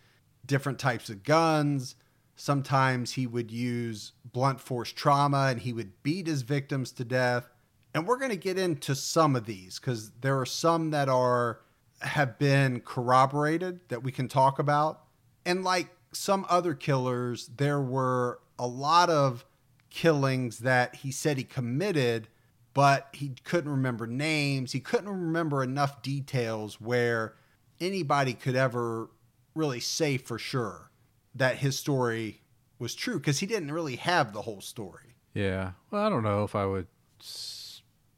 [0.45, 1.95] different types of guns.
[2.35, 7.49] Sometimes he would use blunt force trauma and he would beat his victims to death.
[7.93, 11.59] And we're going to get into some of these because there are some that are
[12.01, 15.03] have been corroborated that we can talk about.
[15.45, 19.45] And like some other killers, there were a lot of
[19.89, 22.27] killings that he said he committed,
[22.73, 24.71] but he couldn't remember names.
[24.71, 27.35] He couldn't remember enough details where
[27.79, 29.09] anybody could ever
[29.55, 30.91] really say for sure
[31.35, 32.41] that his story
[32.79, 35.15] was true because he didn't really have the whole story.
[35.33, 35.71] Yeah.
[35.89, 36.87] Well, I don't know if I would,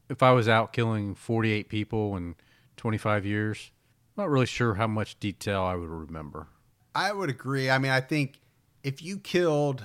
[0.09, 2.35] if I was out killing 48 people in
[2.77, 3.71] 25 years,
[4.15, 6.47] I'm not really sure how much detail I would remember.
[6.95, 7.69] I would agree.
[7.69, 8.39] I mean, I think
[8.83, 9.83] if you killed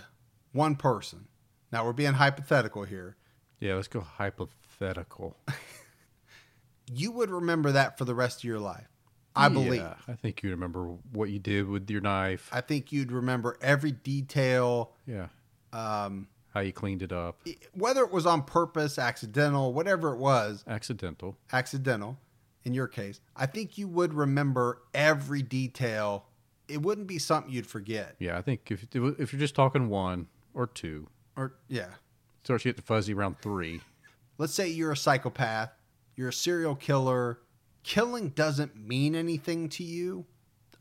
[0.52, 1.28] one person,
[1.72, 3.16] now we're being hypothetical here.
[3.60, 5.36] Yeah, let's go hypothetical.
[6.92, 8.88] you would remember that for the rest of your life.
[9.38, 9.80] I believe.
[9.80, 12.48] Yeah, I think you remember what you did with your knife.
[12.52, 14.92] I think you'd remember every detail.
[15.06, 15.28] Yeah.
[15.72, 17.40] Um, How you cleaned it up.
[17.72, 20.64] Whether it was on purpose, accidental, whatever it was.
[20.66, 21.36] Accidental.
[21.52, 22.18] Accidental,
[22.64, 23.20] in your case.
[23.36, 26.24] I think you would remember every detail.
[26.68, 28.16] It wouldn't be something you'd forget.
[28.18, 31.88] Yeah, I think if if you're just talking one or two, or yeah,
[32.42, 33.80] starts getting fuzzy around three.
[34.36, 35.70] Let's say you're a psychopath,
[36.14, 37.38] you're a serial killer
[37.88, 40.26] killing doesn't mean anything to you,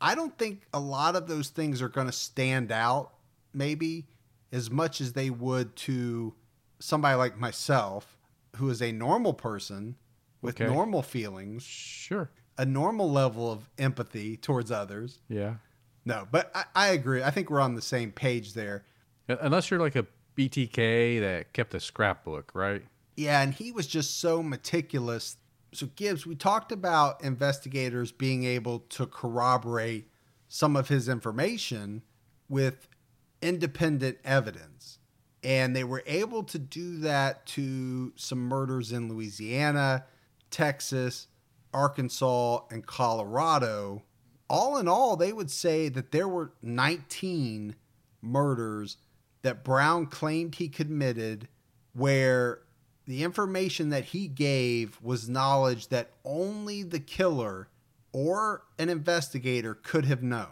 [0.02, 3.14] I don't think a lot of those things are going to stand out,
[3.54, 4.08] maybe
[4.52, 6.34] as much as they would to
[6.80, 8.18] somebody like myself,
[8.58, 9.96] who is a normal person
[10.42, 10.72] with okay.
[10.72, 11.64] normal feelings.
[11.64, 12.30] Sure.
[12.58, 15.20] A normal level of empathy towards others.
[15.30, 15.56] Yeah.
[16.04, 17.24] No, but I, I agree.
[17.24, 18.84] I think we're on the same page there.
[19.30, 20.06] Unless you're like a
[20.36, 22.84] BTK that kept a scrapbook, right?
[23.16, 25.38] Yeah, and he was just so meticulous
[25.78, 30.10] so, Gibbs, we talked about investigators being able to corroborate
[30.48, 32.02] some of his information
[32.50, 32.88] with
[33.44, 34.98] independent evidence.
[35.44, 40.06] And they were able to do that to some murders in Louisiana,
[40.50, 41.28] Texas,
[41.72, 44.02] Arkansas, and Colorado.
[44.50, 47.76] All in all, they would say that there were 19
[48.24, 48.98] murders
[49.44, 51.48] that Brown claimed he committed
[51.94, 52.62] where
[53.08, 57.70] the information that he gave was knowledge that only the killer
[58.12, 60.48] or an investigator could have known.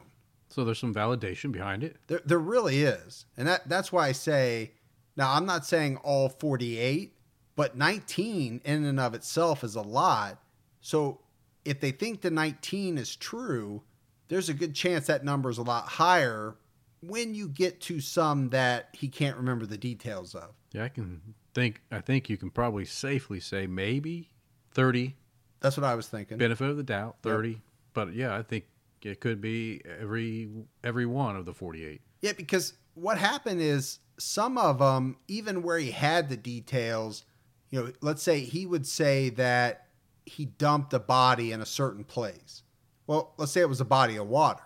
[0.48, 1.98] So there's some validation behind it.
[2.08, 3.26] There, there really is.
[3.36, 4.72] And that, that's why I say,
[5.18, 7.14] now I'm not saying all 48,
[7.58, 10.42] but 19 in and of itself is a lot.
[10.80, 11.20] So
[11.66, 13.82] if they think the 19 is true,
[14.30, 16.56] there's a good chance that number is a lot higher
[17.02, 20.52] when you get to some that he can't remember the details of.
[20.72, 21.22] Yeah, I can
[21.56, 24.30] think I think you can probably safely say maybe
[24.74, 25.16] 30.
[25.62, 26.38] That's what I was thinking.
[26.38, 27.50] Benefit of the doubt, 30.
[27.50, 27.58] Yep.
[27.94, 28.66] But yeah, I think
[29.02, 30.50] it could be every
[30.84, 32.02] every one of the 48.
[32.22, 37.26] Yeah, because what happened is some of them even where he had the details,
[37.70, 39.88] you know, let's say he would say that
[40.26, 42.64] he dumped a body in a certain place.
[43.08, 44.64] Well, let's say it was a body of water.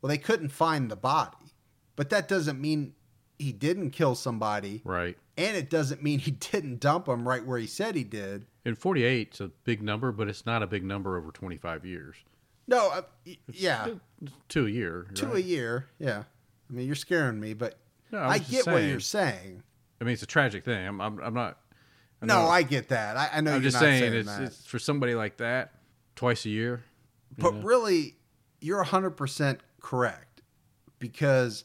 [0.00, 1.36] Well, they couldn't find the body.
[1.96, 2.94] But that doesn't mean
[3.38, 4.80] he didn't kill somebody.
[4.84, 5.18] Right.
[5.40, 8.46] And it doesn't mean he didn't dump him right where he said he did.
[8.64, 12.16] And 48 is a big number, but it's not a big number over 25 years.
[12.66, 13.02] No, uh,
[13.52, 13.88] yeah,
[14.48, 15.06] two a year.
[15.14, 15.36] two right?
[15.36, 15.86] a year.
[15.98, 16.24] Yeah.
[16.68, 17.78] I mean, you're scaring me, but
[18.12, 19.62] No, I I, get what you're saying.
[20.00, 20.86] I mean, it's a tragic thing.
[20.86, 21.58] I'm, I'm, I'm not.
[22.22, 23.16] I No, know- I get that.
[23.16, 24.42] I, I know I'm you're just not saying, saying, it's, that.
[24.42, 25.72] it's for somebody like that,
[26.14, 26.84] twice a year.
[27.38, 28.16] But really,
[28.60, 30.42] you're 100% correct
[30.98, 31.64] because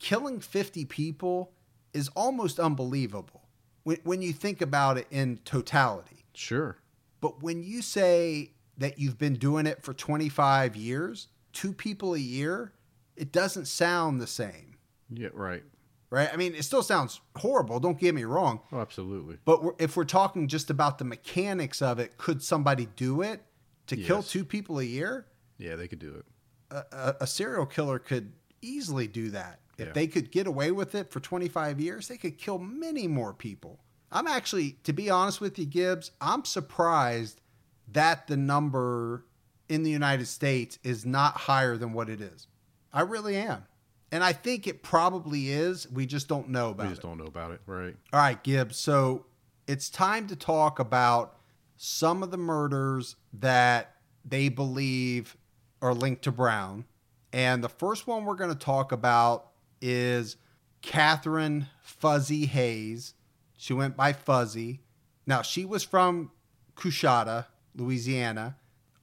[0.00, 1.51] killing 50 people
[1.94, 3.42] is almost unbelievable
[3.84, 6.24] when, when you think about it in totality.
[6.34, 6.78] Sure.
[7.20, 12.18] But when you say that you've been doing it for 25 years, two people a
[12.18, 12.72] year,
[13.16, 14.76] it doesn't sound the same,
[15.10, 15.62] Yeah, right.
[16.10, 16.30] right?
[16.32, 18.60] I mean, it still sounds horrible, don't get me wrong.
[18.72, 19.36] Oh, absolutely.
[19.44, 23.42] But we're, if we're talking just about the mechanics of it, could somebody do it
[23.88, 25.26] to kill two people a year?
[25.58, 26.24] Yeah, they could do it.
[26.70, 28.32] a, a, a serial killer could
[28.62, 29.60] easily do that.
[29.78, 29.92] If Yeah.
[29.92, 33.80] they could get away with it for 25 years, they could kill many more people.
[34.10, 37.40] I'm actually, to be honest with you, Gibbs, I'm surprised
[37.88, 39.24] that the number
[39.68, 42.46] in the United States is not higher than what it is.
[42.92, 43.64] I really am.
[44.10, 45.90] And I think it probably is.
[45.90, 47.06] We just don't know about We just it.
[47.06, 47.62] don't know about it.
[47.64, 47.96] Right.
[48.12, 48.76] All right, Gibbs.
[48.76, 49.24] So
[49.66, 51.38] it's time to talk about
[51.78, 55.38] some of the murders that they believe
[55.80, 56.84] are linked to Brown.
[57.32, 59.51] And the first one we're going to talk about
[59.82, 60.36] is
[60.80, 63.14] Catherine Fuzzy Hayes.
[63.58, 64.80] She went by Fuzzy.
[65.26, 66.30] Now, she was from
[66.76, 68.56] Coushatta, Louisiana,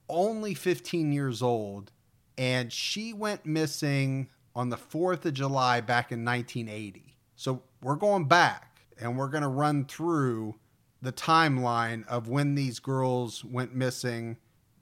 [0.10, 1.92] only 15 years old,
[2.38, 7.16] and she went missing on the 4th of July back in 1980.
[7.36, 10.56] So we're going back and we're going to run through
[11.02, 14.38] the timeline of when these girls went missing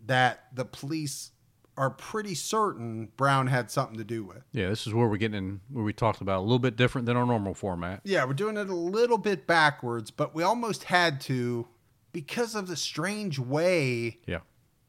[0.05, 1.31] that the police
[1.77, 4.43] are pretty certain Brown had something to do with.
[4.51, 7.05] Yeah, this is where we're getting in, where we talked about a little bit different
[7.05, 8.01] than our normal format.
[8.03, 11.67] Yeah, we're doing it a little bit backwards, but we almost had to
[12.11, 14.39] because of the strange way Yeah.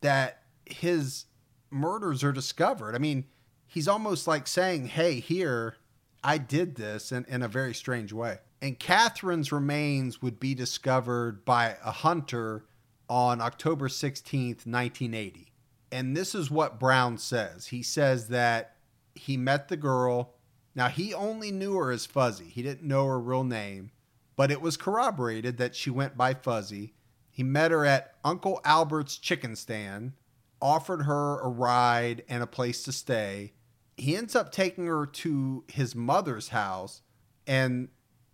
[0.00, 1.26] that his
[1.70, 2.94] murders are discovered.
[2.94, 3.26] I mean,
[3.66, 5.76] he's almost like saying, Hey, here,
[6.24, 8.38] I did this in, in a very strange way.
[8.62, 12.64] And Catherine's remains would be discovered by a hunter
[13.08, 15.47] on October 16th, 1980.
[15.90, 17.68] And this is what Brown says.
[17.68, 18.76] He says that
[19.14, 20.34] he met the girl.
[20.74, 23.90] Now, he only knew her as Fuzzy, he didn't know her real name,
[24.36, 26.94] but it was corroborated that she went by Fuzzy.
[27.30, 30.12] He met her at Uncle Albert's chicken stand,
[30.60, 33.52] offered her a ride and a place to stay.
[33.96, 37.02] He ends up taking her to his mother's house
[37.46, 37.88] and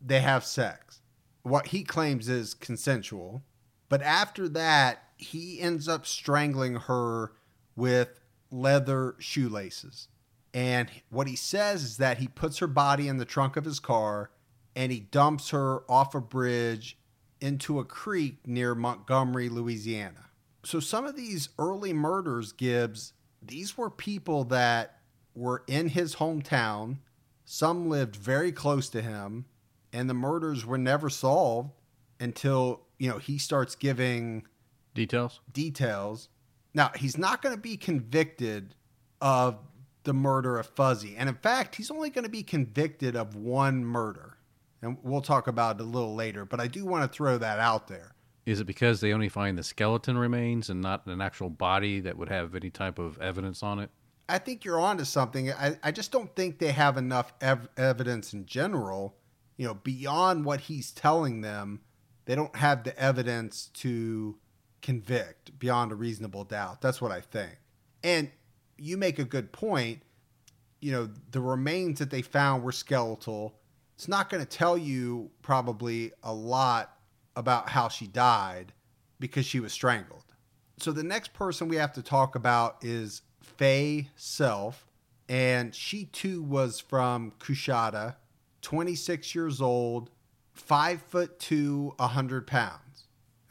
[0.05, 1.01] they have sex.
[1.43, 3.43] What he claims is consensual.
[3.89, 7.33] But after that, he ends up strangling her
[7.77, 8.20] with
[8.51, 10.09] leather shoelaces.
[10.53, 13.81] And what he says is that he puts her body in the trunk of his
[13.81, 14.31] car
[14.77, 16.99] and he dumps her off a bridge
[17.41, 20.31] into a creek near Montgomery, Louisiana.
[20.64, 23.12] So some of these early murders, Gibbs,
[23.43, 25.01] these were people that
[25.35, 26.99] were in his hometown.
[27.45, 29.45] Some lived very close to him,
[29.93, 31.70] and the murders were never solved
[32.18, 34.47] until, you know, he starts giving
[34.95, 35.41] Details?
[35.53, 36.29] details.
[36.75, 38.75] Now, he's not going to be convicted
[39.20, 39.59] of
[40.03, 41.16] the murder of Fuzzy.
[41.16, 44.37] And in fact, he's only going to be convicted of one murder.
[44.83, 47.59] And we'll talk about it a little later, but I do want to throw that
[47.59, 48.14] out there.
[48.45, 52.18] Is it because they only find the skeleton remains and not an actual body that
[52.18, 53.91] would have any type of evidence on it?
[54.29, 55.51] I think you're onto something.
[55.53, 59.16] I, I just don't think they have enough ev- evidence in general,
[59.57, 61.81] you know, beyond what he's telling them.
[62.27, 64.37] They don't have the evidence to
[64.85, 66.82] convict beyond a reasonable doubt.
[66.82, 67.57] That's what I think.
[68.05, 68.30] And
[68.76, 70.03] you make a good point.
[70.80, 73.55] You know, the remains that they found were skeletal.
[73.95, 76.99] It's not going to tell you probably a lot
[77.35, 78.74] about how she died
[79.18, 80.24] because she was strangled.
[80.78, 84.87] So the next person we have to talk about is Faye Self,
[85.30, 88.16] and she too was from Coushatta,
[88.61, 90.11] 26 years old,
[90.53, 92.84] five foot two, 100 pounds.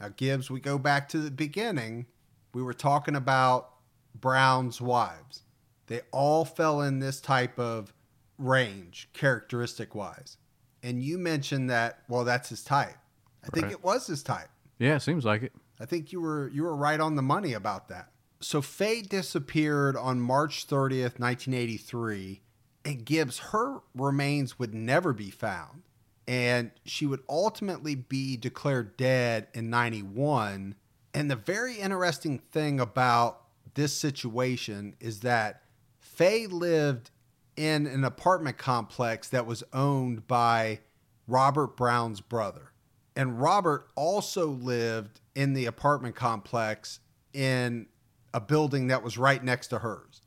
[0.00, 2.06] Now, Gibbs, we go back to the beginning.
[2.52, 3.70] We were talking about
[4.14, 5.42] Brown's wives.
[5.86, 7.92] They all fell in this type of
[8.38, 10.36] range, characteristic wise.
[10.82, 12.96] And you mentioned that, well, that's his type.
[13.44, 13.72] I think Right.
[13.72, 14.48] it was his type.
[14.78, 15.52] Yeah, it seems like it.
[15.78, 18.10] I think you were you were right on the money about that.
[18.40, 22.42] So Faye disappeared on March 30th, 1983,
[22.84, 25.82] and Gibbs her remains would never be found.
[26.26, 30.74] And she would ultimately be declared dead in 91.
[31.12, 33.42] And the very interesting thing about
[33.74, 35.62] this situation is that
[35.98, 37.10] Faye lived
[37.56, 40.80] in an apartment complex that was owned by
[41.26, 42.72] Robert Brown's brother.
[43.16, 47.00] And Robert also lived in the apartment complex
[47.32, 47.86] in
[48.32, 50.22] a building that was right next to hers.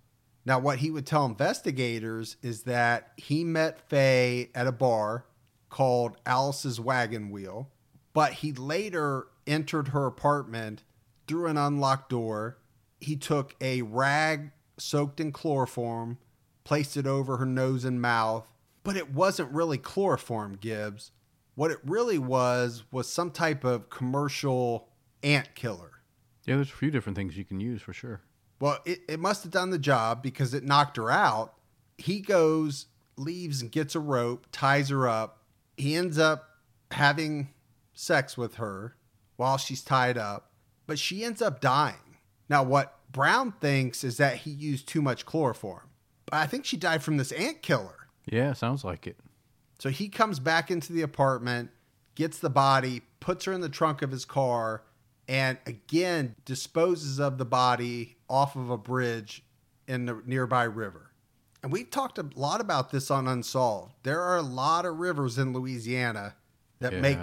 [0.45, 5.25] Now, what he would tell investigators is that he met Faye at a bar
[5.69, 7.69] called Alice's Wagon Wheel,
[8.13, 10.83] but he later entered her apartment
[11.27, 12.57] through an unlocked door.
[12.99, 16.17] He took a rag soaked in chloroform,
[16.63, 18.51] placed it over her nose and mouth,
[18.83, 21.11] but it wasn't really chloroform, Gibbs.
[21.55, 24.89] What it really was was some type of commercial
[25.23, 25.91] ant killer.
[26.45, 28.21] Yeah, there's a few different things you can use for sure.
[28.59, 31.55] Well, it, it must have done the job because it knocked her out.
[31.97, 32.85] He goes,
[33.17, 35.36] leaves, and gets a rope, ties her up.
[35.77, 36.49] He ends up
[36.91, 37.49] having
[37.93, 38.95] sex with her
[39.35, 40.51] while she's tied up,
[40.85, 42.17] but she ends up dying.
[42.49, 45.89] Now, what Brown thinks is that he used too much chloroform.
[46.25, 48.07] But I think she died from this ant killer.
[48.25, 49.17] Yeah, sounds like it.
[49.79, 51.69] So he comes back into the apartment,
[52.15, 54.83] gets the body, puts her in the trunk of his car,
[55.27, 59.43] and again disposes of the body off of a bridge
[59.87, 61.06] in the nearby river.
[61.63, 63.93] And we've talked a lot about this on Unsolved.
[64.03, 66.35] There are a lot of rivers in Louisiana
[66.79, 67.01] that Yeah.
[67.01, 67.19] make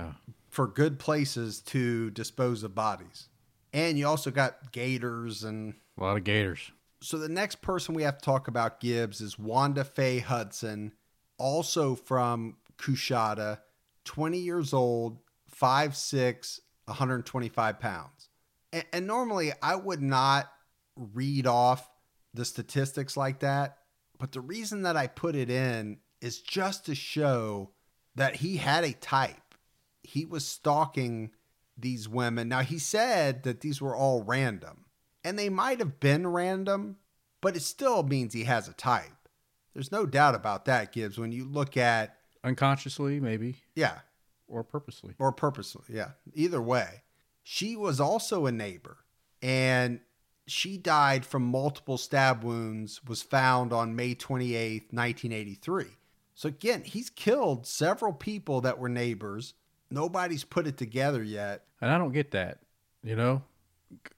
[0.50, 3.28] for good places to dispose of bodies.
[3.72, 6.70] And you also got gators and A lot of gators.
[7.00, 10.92] so the next person we have to talk about Gibbs is Wanda Faye Hudson,
[11.38, 13.60] also from Coushatta,
[14.04, 15.18] 20 years old,
[15.50, 18.28] 5'6, 125 pounds.
[18.72, 20.52] And, and normally I would not
[20.96, 21.88] read off
[22.32, 23.78] the statistics like that,
[24.18, 27.70] but the reason that I put it in is just to show
[28.14, 29.54] that he had a type.
[30.02, 31.30] He was stalking
[31.76, 32.48] these women.
[32.48, 34.84] Now, he said that these were all random,
[35.24, 36.96] and they might have been random,
[37.40, 39.28] but it still means he has a type.
[39.72, 44.00] There's no doubt about that, Gibbs, when you look at, Unconsciously, maybe, yeah,
[44.46, 45.14] or purposely.
[45.18, 47.02] or purposely, yeah, either way.
[47.42, 48.98] She was also a neighbor,
[49.42, 50.00] and
[50.46, 55.86] she died from multiple stab wounds, was found on May 28th, 1983.
[56.34, 59.54] So again, he's killed several people that were neighbors.
[59.90, 61.62] Nobody's put it together yet.
[61.80, 62.58] And I don't get that.
[63.02, 63.42] You know,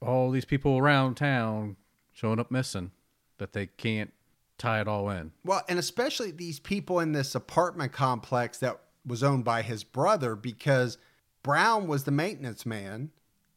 [0.01, 1.75] all these people around town
[2.13, 2.91] showing up missing
[3.37, 4.11] that they can't
[4.57, 5.31] tie it all in.
[5.45, 10.35] Well, and especially these people in this apartment complex that was owned by his brother
[10.35, 10.97] because
[11.43, 13.11] Brown was the maintenance man.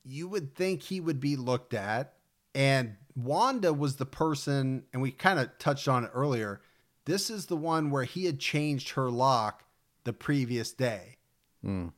[0.05, 2.14] You would think he would be looked at.
[2.55, 6.61] And Wanda was the person, and we kind of touched on it earlier.
[7.05, 9.64] This is the one where he had changed her lock
[10.05, 11.18] the previous day.
[11.62, 11.88] Hmm.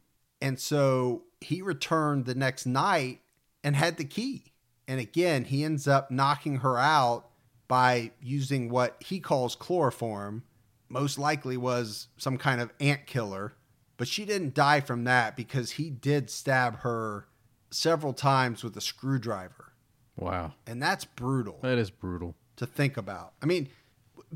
[0.40, 3.20] And so he returned the next night
[3.62, 4.53] and had the key.
[4.88, 7.28] And again, he ends up knocking her out
[7.68, 10.42] by using what he calls chloroform.
[10.88, 13.55] Most likely was some kind of ant killer,
[13.96, 17.28] but she didn't die from that because he did stab her
[17.70, 19.72] several times with a screwdriver.
[20.16, 20.54] Wow.
[20.66, 22.34] And that's brutal That is brutal.
[22.56, 23.32] to think about.
[23.42, 23.68] I mean,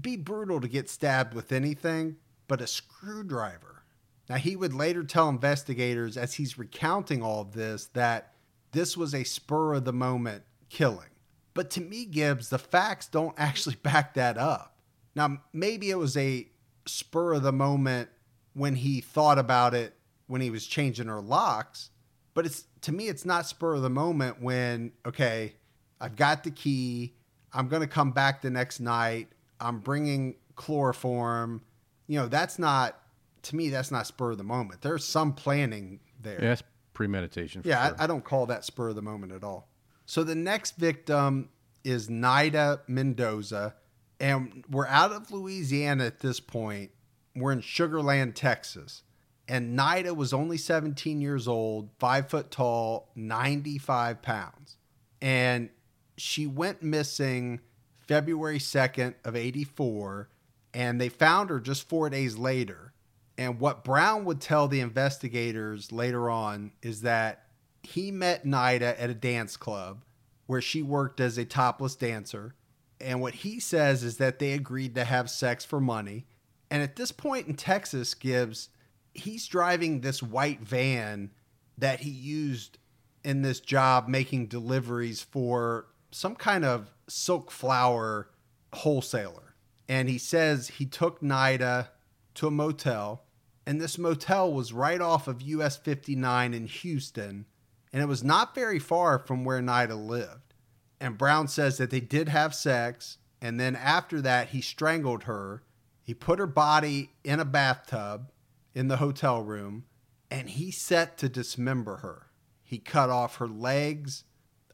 [0.00, 2.16] be brutal to get stabbed with anything,
[2.48, 3.82] but a screwdriver.
[4.28, 8.32] Now, he would later tell investigators as he's recounting all of this that
[8.72, 11.10] this was a spur of the moment killing.
[11.54, 14.76] But to me, Gibbs, the facts don't actually back that up.
[15.14, 16.48] Now, maybe it was a
[16.86, 18.08] spur of the moment
[18.54, 19.94] when he thought about it
[20.26, 21.90] when he was changing her locks,
[22.34, 25.54] but it's to me, it's not spur of the moment when, okay,
[26.01, 27.14] I've got the key.
[27.53, 29.28] I'm going to come back the next night.
[29.61, 31.62] I'm bringing chloroform.
[32.07, 33.01] You know, that's not,
[33.42, 34.82] to me, that's not spur of the moment.
[34.82, 36.34] There's some planning there.
[36.34, 37.62] Yeah, that's premeditation.
[37.62, 37.97] For Yeah, sure.
[37.99, 39.68] I, I don't call that spur of the moment at all.
[40.05, 41.49] So the next victim
[41.84, 43.74] is Nida Mendoza,
[44.20, 46.90] and we're out of Louisiana at this point.
[47.34, 49.03] We're in Sugar Land, Texas.
[49.49, 54.76] And Nida was only 17 years old, five foot tall, 95 pounds.
[55.20, 55.70] And
[56.16, 57.60] she went missing
[57.98, 60.28] February 2nd of 84,
[60.72, 62.92] and they found her just four days later.
[63.38, 67.46] And what Brown would tell the investigators later on is that
[67.82, 70.04] he met Nida at a dance club
[70.46, 72.54] where she worked as a topless dancer.
[73.00, 76.26] And what he says is that they agreed to have sex for money.
[76.70, 78.70] And at this point in Texas, Gibbs,
[79.12, 81.30] he's driving this white van
[81.76, 82.78] that he used
[83.22, 88.30] in this job making deliveries for some kind of silk flower
[88.72, 89.54] wholesaler.
[89.88, 91.88] And he says he took Nida
[92.34, 93.24] to a motel,
[93.66, 97.46] and this motel was right off of US 59 in Houston,
[97.92, 100.54] and it was not very far from where Nida lived.
[101.00, 105.62] And Brown says that they did have sex, and then after that, he strangled her
[106.02, 108.30] He put her body in a bathtub
[108.76, 109.86] in the hotel room
[110.30, 112.26] and he set to dismember her.
[112.62, 114.24] He cut off her legs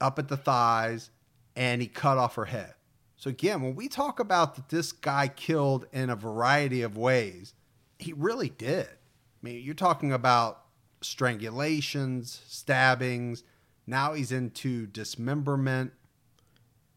[0.01, 1.11] up at the thighs
[1.57, 2.75] and he cut off her head.
[3.17, 7.55] So, again, when we talk about that this guy killed in a variety of ways,
[7.99, 8.87] he really did.
[8.89, 10.65] I mean, you're talking about
[11.03, 13.45] strangulations, stabbings.
[13.87, 15.93] Now he's into dismemberment.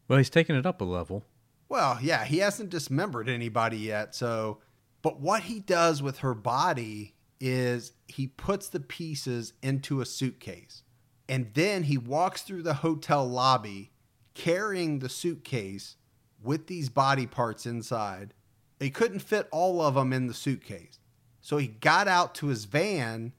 [0.07, 1.23] Well, he's taking it up a level.
[1.69, 4.15] Well, yeah, he hasn't dismembered anybody yet.
[4.15, 4.59] So,
[5.01, 10.83] but what he does with her body is he puts the pieces into a suitcase
[11.27, 13.91] and then he walks through the hotel lobby
[14.35, 15.95] carrying the suitcase
[16.43, 18.35] with these body parts inside.
[18.79, 20.99] He couldn't fit all of them in the suitcase.
[21.41, 23.33] So he got out to his van,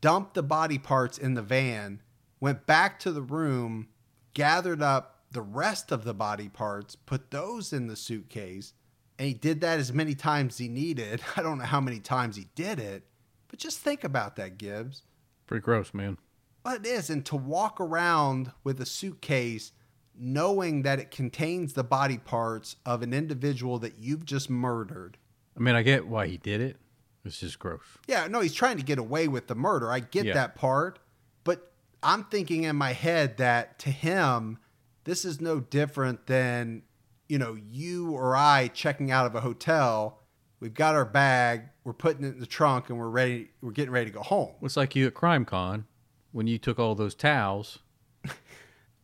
[0.00, 2.00] dumped the body parts in the van,
[2.40, 3.88] went back to the room,
[4.32, 8.72] gathered up the rest of the body parts, put those in the suitcase,
[9.18, 11.20] and he did that as many times as he needed.
[11.36, 13.04] I don't know how many times he did it,
[13.48, 15.02] but just think about that, Gibbs.
[15.46, 16.18] Pretty gross, man.
[16.64, 17.10] Well, it is.
[17.10, 19.72] And to walk around with a suitcase
[20.18, 25.18] knowing that it contains the body parts of an individual that you've just murdered.
[25.56, 26.76] I mean, I get why he did it.
[27.24, 27.80] It's just gross.
[28.06, 29.90] Yeah, no, he's trying to get away with the murder.
[29.90, 30.34] I get Yeah.
[30.34, 30.98] that part.
[31.44, 34.58] But I'm thinking in my head that to him,
[35.04, 36.82] this is no different than,
[37.28, 40.20] you know, you or I checking out of a hotel.
[40.60, 43.50] We've got our bag, we're putting it in the trunk, and we're ready.
[43.60, 44.54] We're getting ready to go home.
[44.62, 45.84] It's like you at CrimeCon
[46.32, 47.80] when you took all those towels.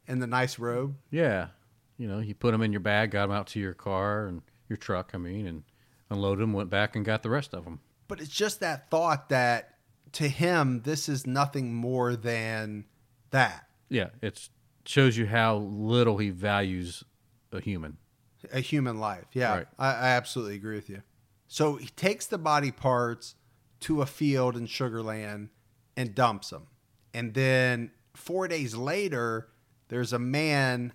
[0.08, 0.96] In the nice robe.
[1.10, 1.48] Yeah.
[1.96, 4.42] You know, you put them in your bag, got them out to your car and
[4.68, 5.62] your truck, I mean, and
[6.10, 7.80] unloaded them, went back and got the rest of them.
[8.08, 9.76] But it's just that thought that
[10.12, 12.84] to him, this is nothing more than
[13.30, 14.48] that Yeah, it
[14.84, 17.04] shows you how little he values
[17.52, 17.96] a human.
[18.52, 19.26] a human life.
[19.32, 19.66] Yeah, Right.
[19.78, 21.02] I, I absolutely agree with you.
[21.48, 23.36] So he takes the body parts
[23.80, 25.50] to a field in Sugar Land
[25.96, 26.66] and dumps them.
[27.14, 29.48] And then four days later,
[29.92, 30.94] there's a man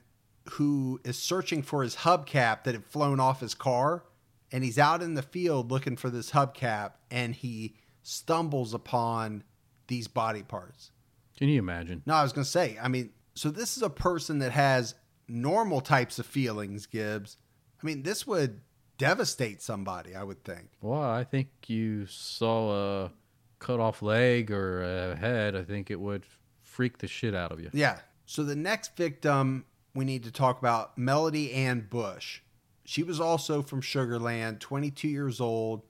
[0.53, 4.03] who is searching for his hubcap that had flown off his car.
[4.51, 9.43] And he's out in the field looking for this hubcap and he stumbles upon
[9.87, 10.89] these body parts.
[11.37, 12.01] Can you imagine?
[12.07, 14.95] No, I was going to say, I mean, so this is a person that has
[15.27, 17.37] normal types of feelings, Gibbs.
[17.79, 18.61] I mean, this would
[18.97, 20.69] devastate somebody, I would think.
[20.81, 23.11] Well, I think you saw a
[23.59, 25.55] cut off leg or a head.
[25.55, 26.25] I think it would
[26.63, 27.69] freak the shit out of you.
[27.73, 27.99] Yeah.
[28.27, 29.63] So the next victim
[29.95, 32.41] we need to talk about Melody Ann Bush.
[32.83, 35.83] She was also from Sugar Land, 22 years old,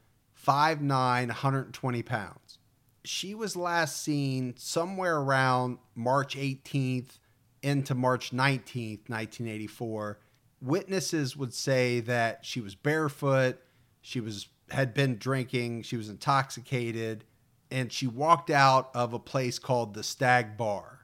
[0.45, 0.87] 5'9,
[1.27, 2.59] 120 pounds.
[3.03, 7.17] She was last seen somewhere around March 18th
[7.63, 10.19] into March 19th, 1984.
[10.61, 13.59] Witnesses would say that she was barefoot,
[14.01, 17.23] she was had been drinking, she was intoxicated,
[17.71, 20.96] and she walked out of a place called the Stag Bar.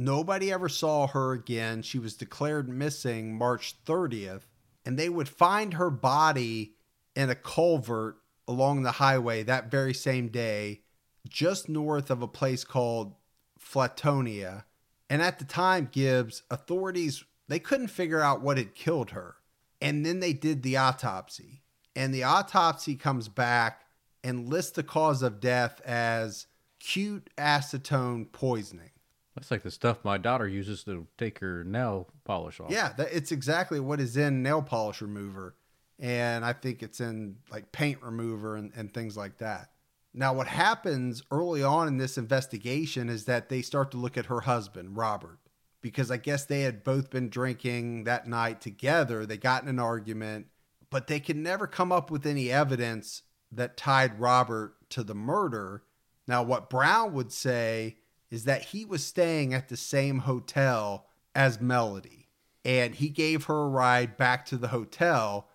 [0.00, 1.82] Nobody ever saw her again.
[1.82, 4.44] She was declared missing March 30th,
[4.82, 6.72] and they would find her body
[7.14, 8.16] in a culvert
[8.48, 10.80] along the highway that very same day,
[11.28, 13.14] just north of a place called
[13.60, 14.64] Flatonia.
[15.10, 19.34] And at the time, Gibbs, authorities they couldn't figure out what had killed her.
[19.82, 21.60] And then they did the autopsy.
[21.94, 23.82] And the autopsy comes back
[24.24, 26.46] and lists the cause of death as
[26.80, 28.89] acute acetone poisoning.
[29.34, 32.70] That's like the stuff my daughter uses to take her nail polish off.
[32.70, 35.54] Yeah, that, it's exactly what is in nail polish remover.
[35.98, 39.70] And I think it's in like paint remover and, and things like that.
[40.12, 44.26] Now, what happens early on in this investigation is that they start to look at
[44.26, 45.38] her husband, Robert,
[45.82, 49.24] because I guess they had both been drinking that night together.
[49.24, 50.46] They got in an argument,
[50.90, 55.84] but they could never come up with any evidence that tied Robert to the murder.
[56.26, 57.98] Now, what Brown would say
[58.30, 62.28] is that he was staying at the same hotel as Melody,
[62.64, 65.48] and he gave her a ride back to the hotel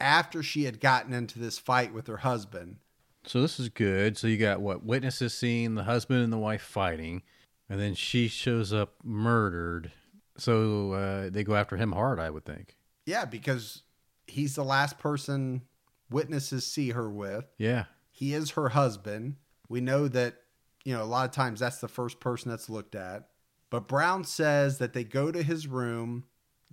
[0.00, 2.76] after she had gotten into this fight with her husband.
[3.24, 4.16] So this is good.
[4.16, 7.22] So you got what witnesses seeing the husband and the wife fighting,
[7.68, 9.92] and then she shows up murdered.
[10.36, 12.76] So uh, they go after him hard, I would think.
[13.04, 13.82] Yeah, because
[14.26, 15.62] he's the last person
[16.10, 17.44] witnesses see her with.
[17.58, 17.84] Yeah.
[18.10, 19.36] He is her husband.
[19.68, 20.36] We know that,
[20.84, 23.28] you know, a lot of times that's the first person that's looked at.
[23.70, 26.24] But Brown says that they go to his room,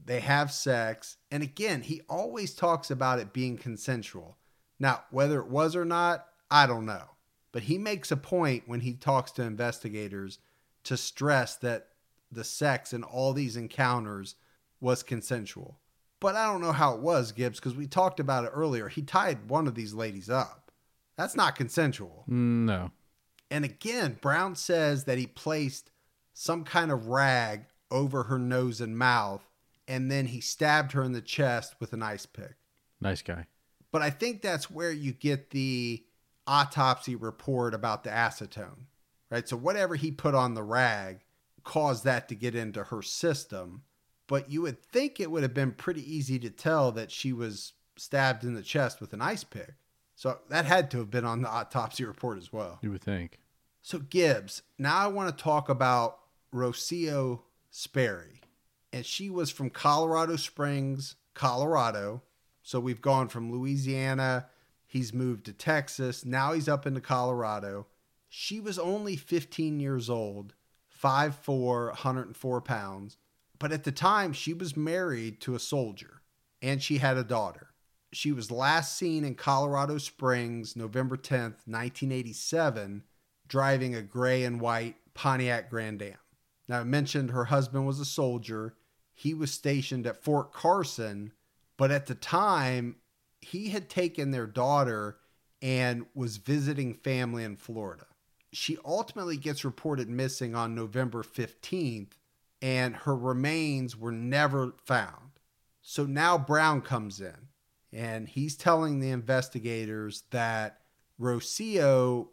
[0.03, 4.38] they have sex, and again, he always talks about it being consensual.
[4.79, 7.03] Now, whether it was or not, I don't know.
[7.51, 10.39] But he makes a point when he talks to investigators
[10.84, 11.89] to stress that
[12.31, 14.35] the sex in all these encounters
[14.79, 15.79] was consensual.
[16.19, 18.88] But I don't know how it was, Gibbs, because we talked about it earlier.
[18.88, 20.71] He tied one of these ladies up.
[21.15, 22.25] That's not consensual.
[22.29, 22.91] Mm, no.
[23.49, 25.91] And again, Brown says that he placed
[26.34, 29.44] some kind of rag over her nose and mouth,
[29.88, 32.56] and then he stabbed her in the chest with an ice pick.
[32.99, 33.48] Nice guy.
[33.91, 36.03] But I think that's where you get the
[36.45, 38.86] autopsy report about the acetone,
[39.30, 39.48] right?
[39.48, 41.22] So whatever he put on the rag
[41.64, 43.84] caused that to get into her system.
[44.28, 47.74] But you would think it would have been pretty easy to tell that she was
[47.95, 49.74] stabbed in the chest with an ice pick.
[50.18, 52.80] So that had to have been on the autopsy report as well.
[52.81, 53.39] You would think.
[53.84, 56.18] So Gibbs, now I want to talk about
[56.52, 58.41] Rocio Sperry.
[58.91, 62.23] And she was from Colorado Springs, Colorado.
[62.64, 64.48] So we've gone from Louisiana,
[64.88, 67.85] he's moved to Texas, now he's up into Colorado.
[68.27, 70.56] She was only 15 years old,
[70.99, 73.18] 5'4, 104 pounds.
[73.60, 76.22] But at the time, she was married to a soldier
[76.60, 77.68] and she had a daughter.
[78.13, 83.03] She was last seen in Colorado Springs November 10th, 1987,
[83.47, 86.17] driving a gray and white Pontiac Grand Am.
[86.69, 88.75] Now, I mentioned her husband was a soldier.
[89.13, 91.34] He was stationed at Fort Carson,
[91.75, 92.97] but at the time,
[93.41, 95.17] he had taken their daughter
[95.61, 98.05] and was visiting family in Florida.
[98.53, 102.11] She ultimately gets reported missing on November 15th,
[102.61, 105.39] and her remains were never found.
[105.81, 107.47] So now Brown comes in,
[107.93, 110.81] and he's telling the investigators that
[111.19, 112.27] Rocio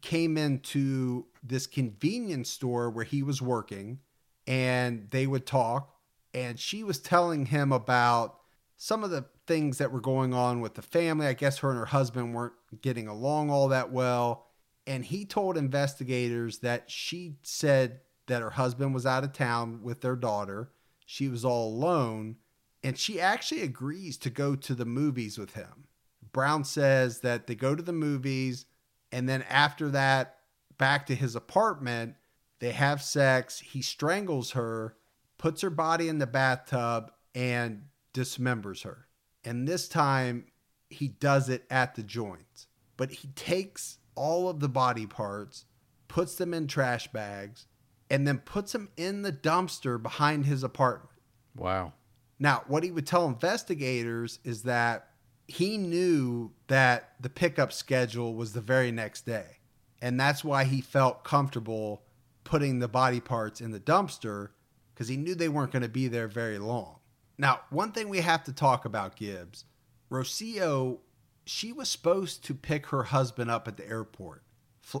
[0.00, 3.98] came into this convenience store where he was working
[4.46, 5.94] and they would talk.
[6.34, 8.38] And she was telling him about
[8.76, 11.26] some of the things that were going on with the family.
[11.26, 12.52] I guess her and her husband weren't
[12.82, 14.46] getting along all that well.
[14.86, 20.00] And he told investigators that she said that her husband was out of town with
[20.00, 20.70] their daughter.
[21.06, 22.36] She was all alone
[22.82, 25.86] and she actually agrees to go to the movies with him
[26.32, 28.66] brown says that they go to the movies
[29.12, 30.36] and then after that,
[30.76, 32.14] back to his apartment,
[32.60, 33.58] they have sex.
[33.60, 34.96] He strangles her,
[35.38, 39.06] puts her body in the bathtub, and dismembers her.
[39.44, 40.46] And this time,
[40.90, 42.66] he does it at the joints.
[42.96, 45.64] But he takes all of the body parts,
[46.08, 47.66] puts them in trash bags,
[48.10, 51.20] and then puts them in the dumpster behind his apartment.
[51.56, 51.92] Wow.
[52.38, 55.10] Now, what he would tell investigators is that
[55.46, 59.58] he knew that the pickup schedule was the very next day.
[60.00, 62.02] And that's why he felt comfortable
[62.44, 64.50] putting the body parts in the dumpster
[64.94, 66.96] because he knew they weren't going to be there very long.
[67.36, 69.64] Now, one thing we have to talk about Gibbs
[70.10, 70.98] Rocio,
[71.44, 74.42] she was supposed to pick her husband up at the airport.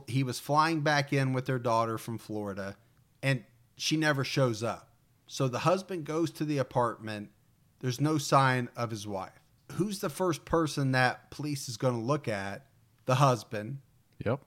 [0.06, 2.76] He was flying back in with their daughter from Florida,
[3.22, 3.44] and
[3.76, 4.87] she never shows up.
[5.28, 7.30] So the husband goes to the apartment.
[7.80, 9.40] There's no sign of his wife.
[9.72, 12.66] Who's the first person that police is going to look at?
[13.04, 13.78] The husband.
[14.24, 14.40] Yep.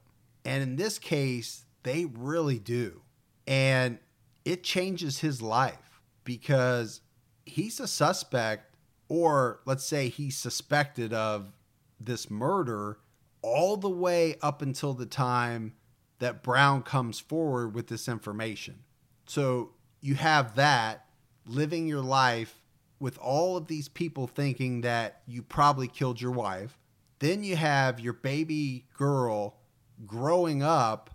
[0.44, 3.02] And in this case, they really do.
[3.48, 4.00] And
[4.44, 7.02] it changes his life because
[7.46, 8.76] he's a suspect,
[9.08, 11.54] or let's say he's suspected of
[12.00, 12.98] this murder
[13.44, 15.74] all the way up until the time
[16.20, 18.80] that Brown comes forward with this information.
[19.28, 19.72] So
[20.02, 21.06] you have that
[21.46, 22.62] living your life
[23.00, 26.78] with all of these people thinking that you probably killed your wife.
[27.20, 29.58] Then you have your baby girl
[30.06, 31.12] growing up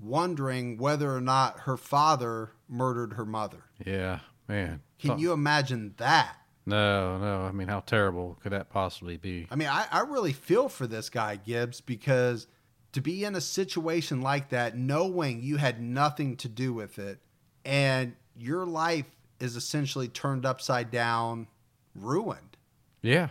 [0.00, 3.64] wondering whether or not her father murdered her mother.
[3.84, 4.82] Yeah, man.
[4.98, 6.36] Can you imagine that?
[6.66, 7.42] No, no.
[7.42, 9.46] I mean, how terrible could that possibly be?
[9.50, 12.46] I mean, I, I really feel for this guy, Gibbs, because
[12.92, 17.20] to be in a situation like that, knowing you had nothing to do with it,
[17.64, 19.06] and your life
[19.40, 21.46] is essentially turned upside down,
[21.94, 22.56] ruined
[23.02, 23.28] Yeah.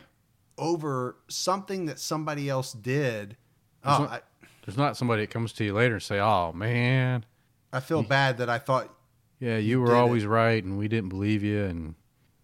[0.57, 3.37] over something that somebody else did.
[3.83, 4.21] Oh, Isn't- I,
[4.65, 7.25] There's not somebody that comes to you later and say, "Oh man,
[7.71, 8.93] I feel bad that I thought
[9.39, 11.95] yeah, you were did it." always right, and we didn't believe you, and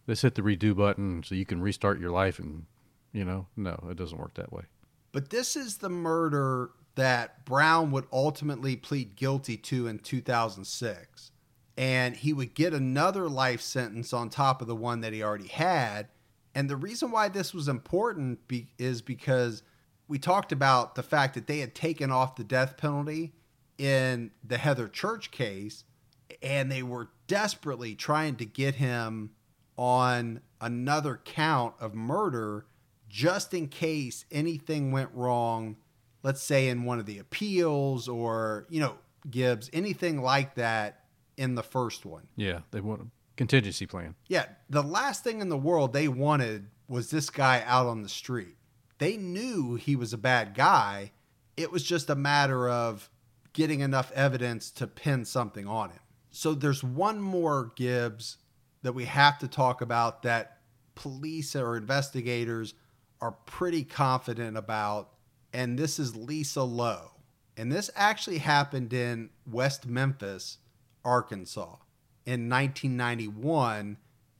[0.08, 2.66] let's hit the redo button so you can restart your life." And
[3.12, 4.64] you know, no, it doesn't work that way.
[5.12, 11.32] But this is the murder that Brown would ultimately plead guilty to in 2006.
[11.78, 15.48] And he would get another life sentence on top of the one that he already
[15.48, 16.08] had.
[16.54, 19.64] And the reason why this was important be- is because
[20.08, 23.34] we talked about the fact that they had taken off the death penalty
[23.78, 25.84] in the Heather Church case,
[26.42, 29.32] and they were desperately trying to get him
[29.78, 32.66] on another count of murder
[33.10, 35.78] just in case anything went wrong,
[36.24, 38.96] let's say in one of the appeals or, you know,
[39.30, 41.03] Gibbs, anything like that
[41.38, 42.28] in the first one.
[42.36, 43.06] Yeah, they want a
[43.38, 44.16] contingency plan.
[44.28, 48.10] Yeah, the last thing in the world they wanted was this guy out on the
[48.10, 48.56] street.
[49.00, 51.12] They knew he was a bad guy.
[51.58, 53.10] It was just a matter of
[53.54, 56.00] getting enough evidence to pin something on him.
[56.32, 58.38] So there's one more Gibbs
[58.82, 60.58] that we have to talk about that
[60.96, 62.74] police or investigators
[63.22, 65.12] are pretty confident about,
[65.54, 67.12] and this is Lisa Lowe.
[67.56, 70.58] And this actually happened in West Memphis,
[71.06, 71.76] Arkansas
[72.26, 73.98] in 1991.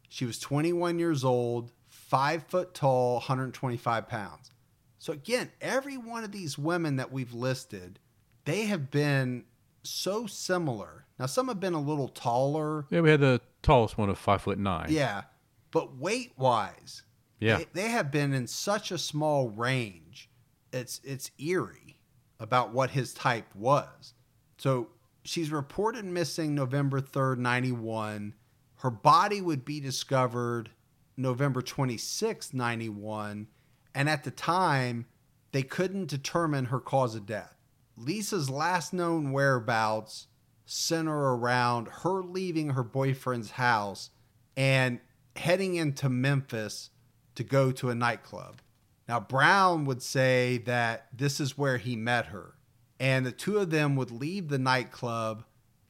[0.10, 4.52] She was 21 years old, five foot tall, 125 pounds.
[5.00, 8.00] So, again, every one of these women that we've listed,
[8.46, 9.46] they have been
[9.84, 11.06] so similar.
[11.20, 12.86] Now, some have been a little taller.
[12.90, 14.88] Yeah, we had the tallest one of five foot nine.
[14.90, 15.24] Yeah.
[15.72, 17.02] But weight wise,
[17.40, 17.58] Yeah.
[17.58, 20.30] they, they have been in such a small range.
[20.72, 21.98] It's it's eerie
[22.40, 24.14] about what his type was.
[24.58, 24.88] So
[25.24, 28.34] she's reported missing November 3rd, 91.
[28.78, 30.70] Her body would be discovered
[31.16, 33.48] November 26th, 91.
[33.96, 35.06] And at the time,
[35.52, 37.56] they couldn't determine her cause of death.
[37.96, 40.28] Lisa's last known whereabouts
[40.66, 44.10] center around her leaving her boyfriend's house
[44.58, 45.00] and
[45.36, 46.90] heading into Memphis
[47.36, 48.62] to go to a nightclub.
[49.08, 52.56] Now, Brown would say that this is where he met her,
[53.00, 55.44] and the two of them would leave the nightclub,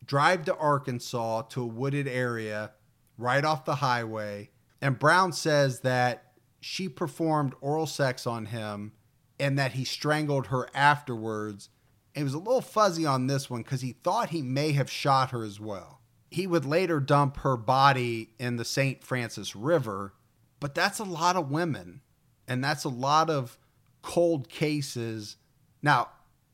[0.06, 2.72] drive to Arkansas to a wooded area
[3.18, 4.50] right off the highway.
[4.82, 8.94] And Brown says that she performed oral sex on him
[9.40, 11.70] and that he strangled her afterwards.
[12.16, 15.32] It was a little fuzzy on this one because he thought he may have shot
[15.32, 16.02] her as well.
[16.30, 19.04] He would later dump her body in the St.
[19.04, 20.14] Francis River,
[20.60, 22.02] but that's a lot of women
[22.48, 23.58] and that's a lot of
[24.02, 25.38] cold cases.
[25.82, 26.10] Now,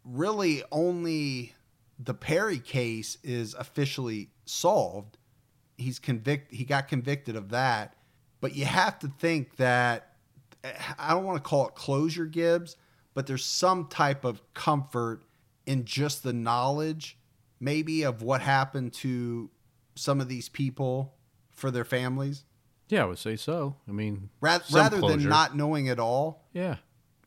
[0.10, 1.54] really, only
[1.98, 5.18] the Perry case is officially solved.
[5.78, 6.54] He's convict.
[6.54, 7.96] He got convicted of that,
[8.42, 10.16] but you have to think that
[10.98, 12.76] I don't want to call it closure, Gibbs,
[13.14, 15.24] but there's some type of comfort
[15.66, 17.18] in just the knowledge,
[17.60, 19.50] maybe, of what happened to
[19.96, 21.14] some of these people
[21.52, 22.46] for their families,
[22.90, 23.76] Yeah, I would say so.
[23.88, 26.48] I mean, rather, rather than not knowing at all.
[26.54, 26.78] Yeah,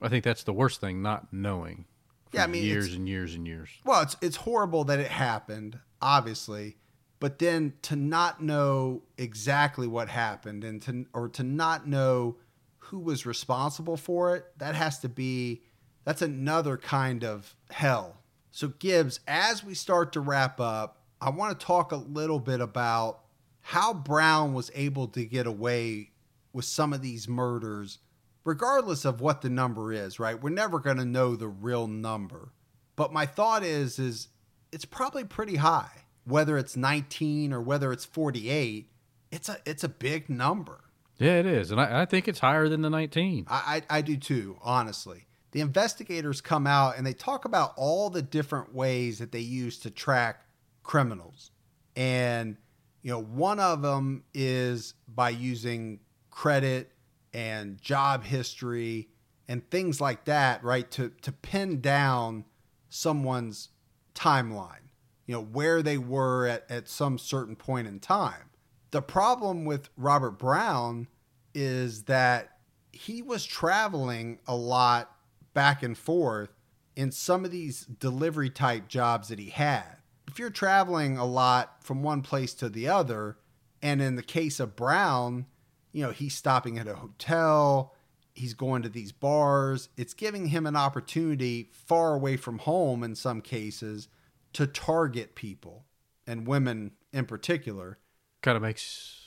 [0.01, 1.87] I think that's the worst thing, not knowing.
[2.33, 3.69] Yeah, I mean, years and years and years.
[3.85, 6.77] Well, it's it's horrible that it happened, obviously,
[7.21, 12.37] but then to not know exactly what happened and to or to not know
[12.79, 15.63] who was responsible for it, that has to be
[16.05, 18.17] that's another kind of hell.
[18.51, 22.61] So Gibbs, as we start to wrap up, I want to talk a little bit
[22.61, 23.21] about
[23.61, 26.11] how Brown was able to get away
[26.53, 27.99] with some of these murders
[28.45, 30.41] regardless of what the number is, right?
[30.41, 32.53] We're never going to know the real number.
[32.97, 34.29] But my thought is is
[34.71, 36.05] it's probably pretty high.
[36.25, 38.89] Whether it's 19 or whether it's 48,
[39.31, 40.85] it's a it's a big number.
[41.19, 43.47] Yeah, it is, and I, I think it's higher than the 19.
[43.49, 45.27] I, I I do too, honestly.
[45.53, 49.79] The investigators come out and they talk about all the different ways that they use
[49.81, 50.47] to track
[50.83, 51.51] criminals.
[51.95, 52.57] And
[53.03, 56.01] you know, one of them is by using
[56.31, 56.92] credit
[57.33, 59.09] and job history
[59.49, 60.91] and things like that, right?
[60.93, 62.45] To to pin down
[62.89, 63.71] someone's
[64.15, 64.89] timeline,
[65.27, 68.51] you know, where they were at, at some certain point in time.
[68.91, 71.09] The problem with Robert Brown
[71.55, 72.59] is that
[72.93, 75.11] he was traveling a lot
[75.55, 76.51] back and forth
[76.95, 79.97] in some of these delivery type jobs that he had.
[80.29, 83.39] If you're traveling a lot from one place to the other,
[83.81, 85.47] and in the case of Brown,
[85.93, 87.95] you know, he's stopping at a hotel,
[88.35, 93.15] he's going to these bars, it's giving him an opportunity far away from home in
[93.15, 94.09] some cases
[94.53, 95.85] to target people
[96.27, 97.99] and women in particular.
[98.43, 99.21] Kind of makes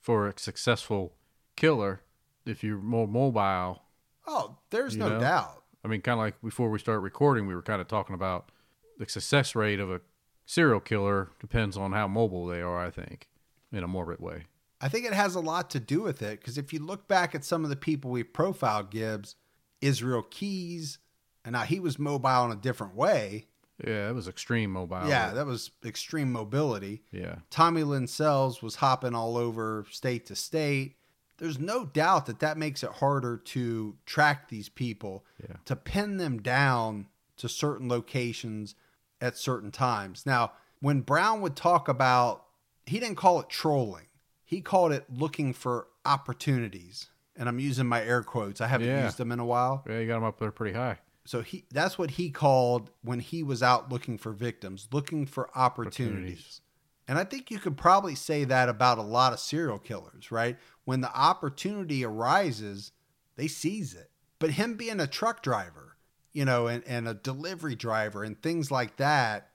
[0.00, 1.14] for a successful
[1.56, 2.02] killer
[2.44, 3.82] if you're more mobile.
[4.26, 5.20] Oh, there's no know?
[5.20, 5.62] doubt.
[5.84, 8.50] I mean, kind of like before we start recording, we were kind of talking about
[8.98, 10.00] the success rate of a
[10.44, 12.78] serial killer depends on how mobile they are.
[12.78, 13.28] I think,
[13.72, 14.44] in a morbid way.
[14.80, 17.34] I think it has a lot to do with it because if you look back
[17.34, 19.36] at some of the people we've profiled, Gibbs,
[19.80, 20.98] Israel Keyes,
[21.44, 23.46] and now he was mobile in a different way.
[23.86, 25.06] Yeah, it was extreme mobile.
[25.06, 27.02] yeah, that was extreme mobility.
[27.12, 27.36] yeah.
[27.50, 30.96] Tommy Lynn Sells was hopping all over state to state.
[31.38, 35.56] There's no doubt that that makes it harder to track these people, Yeah.
[35.66, 38.74] to pin them down to certain locations
[39.20, 40.24] at certain times.
[40.24, 42.46] Now, when Brown would talk about,
[42.86, 44.06] he didn't call it trolling,
[44.46, 47.08] he called it looking for opportunities.
[47.38, 48.62] And I'm using my air quotes.
[48.62, 49.04] I haven't Yeah.
[49.04, 49.84] used them in a while.
[49.86, 50.98] Yeah, you got them up there pretty high.
[51.26, 55.50] So he that's what he called when he was out looking for victims, looking for
[55.54, 56.06] opportunities.
[56.14, 56.60] Opportunities.
[57.08, 60.56] And I think you could probably say that about a lot of serial killers, right?
[60.84, 62.92] When the opportunity arises,
[63.36, 64.10] they seize it.
[64.38, 65.96] But him being a truck driver,
[66.32, 69.50] you know, and, and a delivery driver and things like that,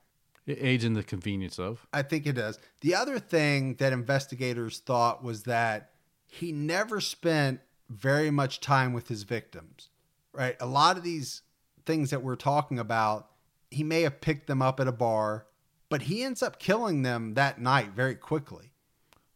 [0.45, 1.85] It aids in the convenience of.
[1.93, 2.59] I think it does.
[2.81, 5.91] The other thing that investigators thought was that
[6.27, 9.89] he never spent very much time with his victims,
[10.33, 10.55] right?
[10.59, 11.41] A lot of these
[11.85, 13.27] things that we're talking about,
[13.69, 15.45] he may have picked them up at a bar,
[15.89, 18.71] but he ends up killing them that night very quickly.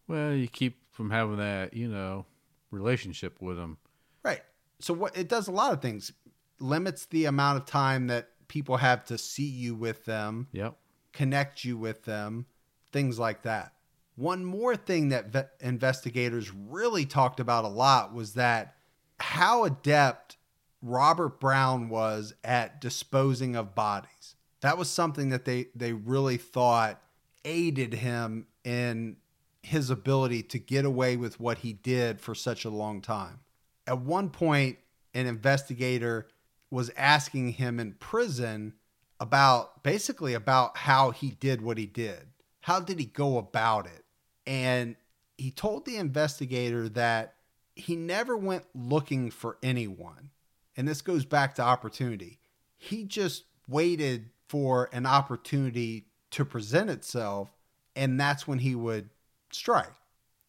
[0.07, 2.25] Well, you keep from having that, you know,
[2.71, 3.77] relationship with them.
[4.23, 4.41] Right.
[4.79, 6.11] So what it does a lot of things.
[6.59, 10.47] Limits the amount of time that people have to see you with them.
[10.53, 10.77] Yep.
[11.15, 12.45] Connect you with them,
[12.91, 13.73] things like that.
[14.15, 18.75] One more thing that ve- investigators really talked about a lot was that
[19.19, 20.37] how adept
[20.81, 24.35] Robert Brown was at disposing of bodies.
[24.61, 27.01] That was something that they, they really thought
[27.43, 29.17] aided him in
[29.63, 33.39] his ability to get away with what he did for such a long time.
[33.87, 34.77] At one point,
[35.13, 36.27] an investigator
[36.69, 38.73] was asking him in prison
[39.19, 42.27] about basically about how he did what he did.
[42.61, 44.03] How did he go about it?
[44.47, 44.95] And
[45.37, 47.35] he told the investigator that
[47.75, 50.31] he never went looking for anyone.
[50.77, 52.39] And this goes back to opportunity.
[52.77, 57.49] He just waited for an opportunity to present itself,
[57.95, 59.09] and that's when he would
[59.51, 59.93] strike.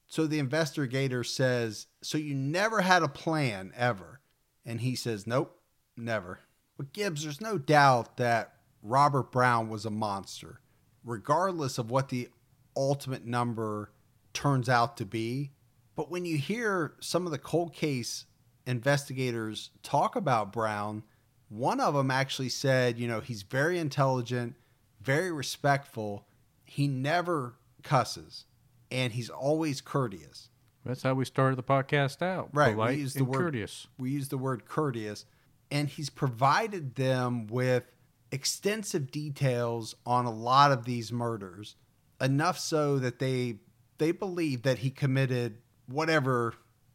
[0.08, 4.20] So the investigator says, So you never had a plan ever?
[4.64, 5.58] And he says, Nope,
[5.96, 6.40] never.
[6.76, 8.55] But Gibbs, there's no doubt that
[8.86, 10.60] Robert Brown was a monster,
[11.04, 12.28] regardless of what the
[12.76, 13.90] ultimate number
[14.32, 15.50] turns out to be.
[15.96, 18.26] But when you hear some of the cold case
[18.66, 21.02] investigators talk about Brown,
[21.48, 24.54] one of them actually said, you know, he's very intelligent,
[25.00, 26.26] very respectful.
[26.64, 28.44] He never cusses,
[28.90, 30.50] and he's always courteous.
[30.84, 32.50] That's how we started the podcast out.
[32.52, 32.74] Right.
[32.74, 33.88] Polite we use the word courteous.
[33.98, 35.24] We use the word courteous,
[35.72, 37.84] and he's provided them with
[38.32, 41.76] extensive details on a lot of these murders,
[42.20, 43.56] enough so that they
[43.98, 46.54] they believe that he committed whatever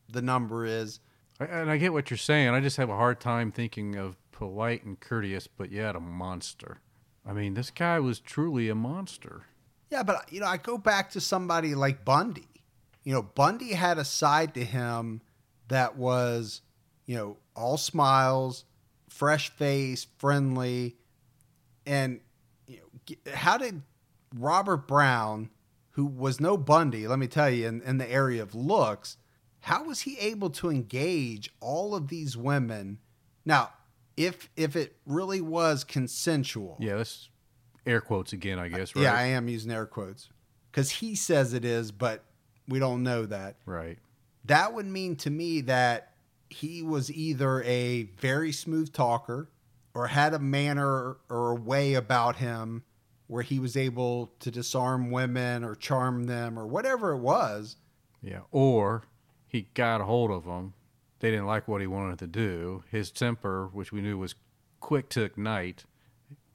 [0.10, 1.00] the number is.
[1.40, 2.50] And I get what you're saying.
[2.50, 6.82] I just have a hard time thinking of polite and courteous, but yet a monster.
[7.26, 9.46] I mean, this guy was truly a monster.
[9.90, 12.48] Yeah, but you know, I go back to somebody like Bundy.
[13.04, 15.22] You know, Bundy had a side to him
[15.68, 16.62] that was,
[17.06, 18.66] you know, all smiles,
[19.10, 20.96] fresh face, friendly,
[21.86, 22.20] and
[22.68, 23.82] you know, how did
[24.36, 25.50] Robert Brown,
[25.92, 29.18] who was no Bundy, let me tell you, in, in the area of looks,
[29.62, 33.00] how was he able to engage all of these women?
[33.46, 33.72] Now,
[34.18, 37.30] if if it really was consensual, Yeah, that's
[37.86, 39.04] air quotes again, I guess, right?
[39.04, 40.30] yeah, I am using air quotes
[40.72, 42.24] because he says it is, but
[42.68, 43.58] we don't know that.
[43.66, 43.98] right.
[44.46, 46.14] That would mean to me that
[46.50, 49.50] he was either a very smooth talker
[49.94, 52.84] or had a manner or a way about him
[53.28, 57.78] where he was able to disarm women or charm them or whatever it was.
[58.22, 58.42] Yeah.
[58.52, 59.04] Or
[59.48, 60.74] he got a hold of them.
[61.20, 62.84] They didn't like what he wanted to do.
[62.90, 64.36] His temper, which we knew was
[64.80, 65.86] quick to ignite,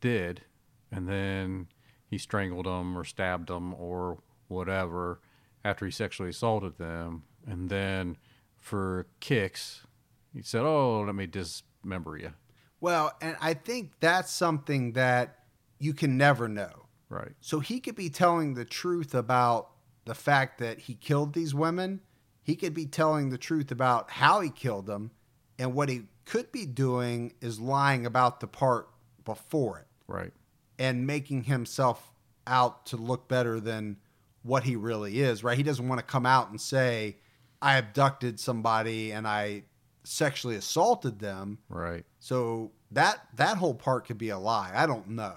[0.01, 0.43] did.
[0.91, 1.69] And then
[2.07, 4.19] he strangled them or stabbed them or
[4.49, 5.21] whatever
[5.65, 7.23] after he sexually assaulted them.
[7.47, 8.17] And then
[8.59, 9.87] for kicks,
[10.35, 12.33] he said, Oh, let me dismember you.
[12.81, 15.39] Well, and I think that's something that
[15.79, 16.87] you can never know.
[17.09, 17.33] Right.
[17.41, 19.71] So he could be telling the truth about
[20.05, 22.01] the fact that he killed these women.
[22.43, 25.11] He could be telling the truth about how he killed them.
[25.59, 28.89] And what he could be doing is lying about the part
[29.25, 30.33] before it Right.
[30.79, 32.13] and making himself
[32.47, 33.97] out to look better than
[34.43, 35.57] what he really is, right?
[35.57, 37.17] He doesn't want to come out and say,
[37.61, 39.65] I abducted somebody and I
[40.07, 41.59] sexually assaulted them.
[41.69, 42.05] Right.
[42.21, 44.73] So that that whole part could be a lie.
[44.75, 45.35] I don't know.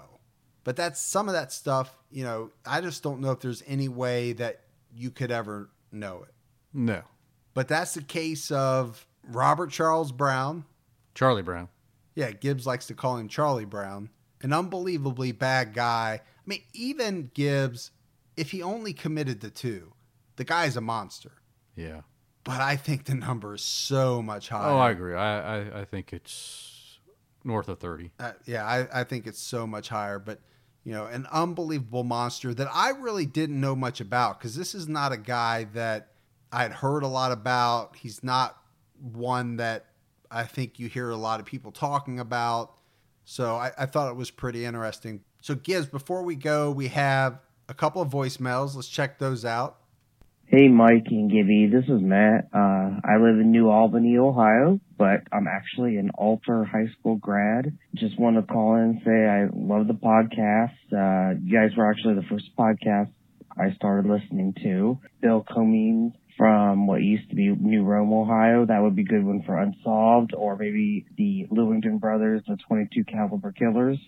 [0.64, 3.88] But that's some of that stuff, you know, I just don't know if there's any
[3.88, 4.60] way that
[4.94, 6.34] you could ever know it.
[6.72, 7.02] No.
[7.54, 10.64] But that's the case of Robert Charles Brown.
[11.14, 11.68] Charlie Brown.
[12.14, 14.10] Yeah, Gibbs likes to call him Charlie Brown.
[14.42, 16.20] An unbelievably bad guy.
[16.22, 17.90] I mean, even Gibbs,
[18.36, 19.94] if he only committed the two,
[20.36, 21.32] the guy's a monster.
[21.74, 22.02] Yeah.
[22.50, 24.70] But I think the number is so much higher.
[24.70, 25.14] Oh, I agree.
[25.14, 26.98] I, I, I think it's
[27.44, 28.10] north of 30.
[28.18, 30.18] Uh, yeah, I, I think it's so much higher.
[30.18, 30.40] But,
[30.82, 34.88] you know, an unbelievable monster that I really didn't know much about because this is
[34.88, 36.08] not a guy that
[36.50, 37.94] I had heard a lot about.
[37.94, 38.56] He's not
[39.00, 39.86] one that
[40.28, 42.74] I think you hear a lot of people talking about.
[43.24, 45.20] So I, I thought it was pretty interesting.
[45.40, 48.74] So, Gibbs, before we go, we have a couple of voicemails.
[48.74, 49.79] Let's check those out.
[50.52, 51.70] Hey, Mike and Gibby.
[51.72, 52.48] This is Matt.
[52.52, 57.78] Uh, I live in New Albany, Ohio, but I'm actually an Alter High School grad.
[57.94, 60.74] Just want to call in and say I love the podcast.
[60.90, 63.12] Uh, you guys were actually the first podcast
[63.56, 64.98] I started listening to.
[65.22, 68.66] Bill Comines from what used to be New Rome, Ohio.
[68.66, 73.04] That would be a good one for Unsolved, or maybe the Lewingdon Brothers, the 22
[73.04, 74.00] Caliber Killers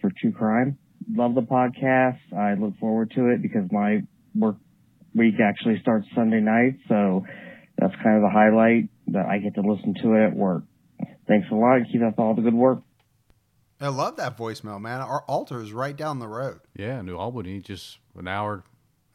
[0.00, 0.78] for true crime.
[1.10, 2.20] Love the podcast.
[2.32, 4.02] I look forward to it because my
[4.36, 4.58] work
[5.18, 7.24] week actually starts Sunday night, so
[7.76, 10.62] that's kind of the highlight that I get to listen to it at work.
[11.26, 11.80] Thanks a lot.
[11.92, 12.78] Keep up all the good work.
[13.80, 15.00] I love that voicemail, man.
[15.00, 16.60] Our altar is right down the road.
[16.74, 18.64] Yeah, New Albany, just an hour.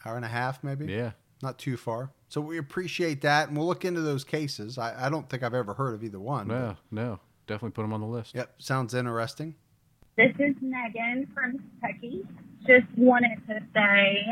[0.05, 0.85] Hour and a half, maybe?
[0.85, 1.11] Yeah.
[1.41, 2.11] Not too far.
[2.29, 4.77] So we appreciate that, and we'll look into those cases.
[4.77, 6.47] I, I don't think I've ever heard of either one.
[6.47, 7.19] but- No, no.
[7.45, 8.33] Definitely put them on the list.
[8.35, 9.55] Yep, sounds interesting.
[10.15, 12.21] This is Megan from Kentucky.
[12.65, 14.25] Just wanted to say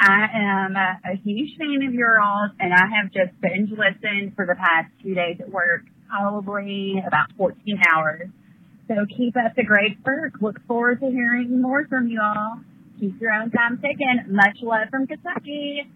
[0.00, 4.34] I am a, a huge fan of your alls, and I have just binge listened
[4.36, 8.28] for the past two days at work, probably about 14 hours.
[8.88, 10.34] So keep up the great work.
[10.40, 12.60] Look forward to hearing more from you all.
[13.00, 14.24] Keep your own time ticking.
[14.28, 15.90] Much love from Kentucky.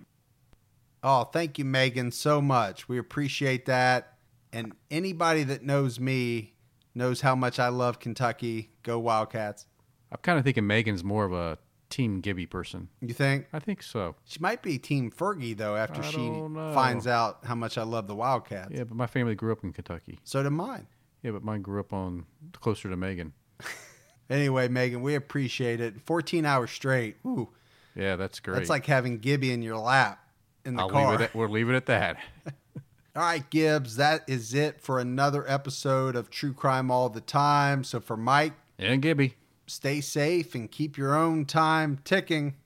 [1.02, 2.88] Oh, thank you, Megan, so much.
[2.88, 4.18] We appreciate that.
[4.52, 6.54] And anybody that knows me
[6.94, 8.70] knows how much I love Kentucky.
[8.82, 9.66] Go Wildcats.
[10.12, 11.58] I'm kind of thinking Megan's more of a
[11.90, 12.88] Team Gibby person.
[13.00, 13.46] You think?
[13.52, 14.14] I think so.
[14.24, 16.28] She might be Team Fergie, though, after I she
[16.74, 18.70] finds out how much I love the Wildcats.
[18.72, 20.18] Yeah, but my family grew up in Kentucky.
[20.24, 20.86] So did mine.
[21.22, 23.32] Yeah, but mine grew up on closer to Megan.
[24.30, 26.00] Anyway, Megan, we appreciate it.
[26.02, 27.16] 14 hours straight.
[27.26, 27.48] Ooh,
[27.96, 28.54] Yeah, that's great.
[28.54, 30.24] that's like having Gibby in your lap
[30.64, 31.10] in the I'll car.
[31.10, 31.24] leave it.
[31.24, 32.16] At, we'll leave it at that.
[33.16, 37.82] All right, Gibbs, that is it for another episode of True Crime All the Time.
[37.82, 39.34] So for Mike, and Gibby.
[39.70, 42.56] Stay safe and keep your own time ticking.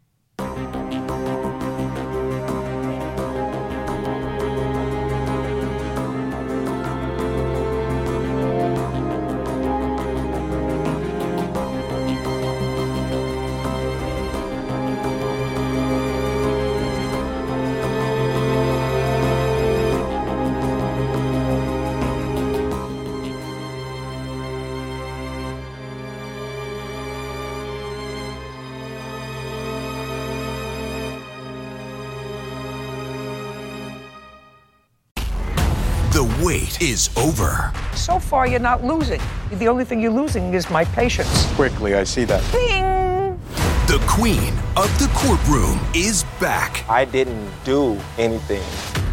[36.78, 37.72] The wait is over.
[37.94, 39.20] So far, you're not losing.
[39.52, 41.46] The only thing you're losing is my patience.
[41.54, 42.42] Quickly, I see that.
[42.52, 43.38] Bing!
[43.86, 46.88] The queen of the courtroom is back.
[46.88, 48.62] I didn't do anything.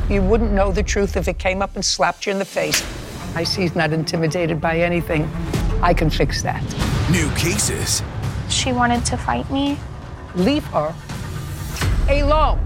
[0.10, 2.84] You wouldn't know the truth if it came up and slapped you in the face.
[3.36, 5.30] I see he's not intimidated by anything.
[5.82, 6.64] I can fix that.
[7.12, 8.02] New cases,
[8.50, 9.78] She wanted to fight me.
[10.36, 10.94] Leave her
[12.10, 12.60] alone.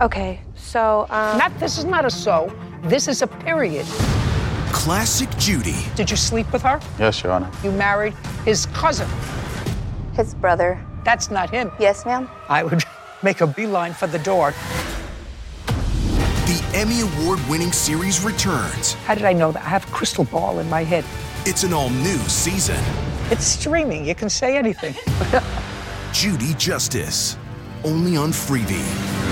[0.00, 2.52] Okay, so, um, Not this is not a so.
[2.82, 3.86] This is a period.
[4.84, 6.78] Classic Judy, Did you sleep with her?
[6.98, 7.50] Yes, Your Honor.
[7.62, 8.12] You married
[8.44, 9.08] his cousin.
[10.12, 10.78] his brother.
[11.04, 11.72] That's not him.
[11.80, 12.28] Yes, ma'am?
[12.50, 12.84] I would
[13.22, 14.52] make a beeline for the door.
[15.66, 18.92] the Emmy Award winning series returns.
[19.06, 19.62] How did I know that?
[19.64, 21.06] I have a crystal ball in my head.
[21.46, 22.76] It's an all new season.
[23.30, 24.04] It's streaming.
[24.04, 24.94] You can say anything.
[26.12, 27.38] Judy Justice,
[27.84, 29.23] only on Freevee.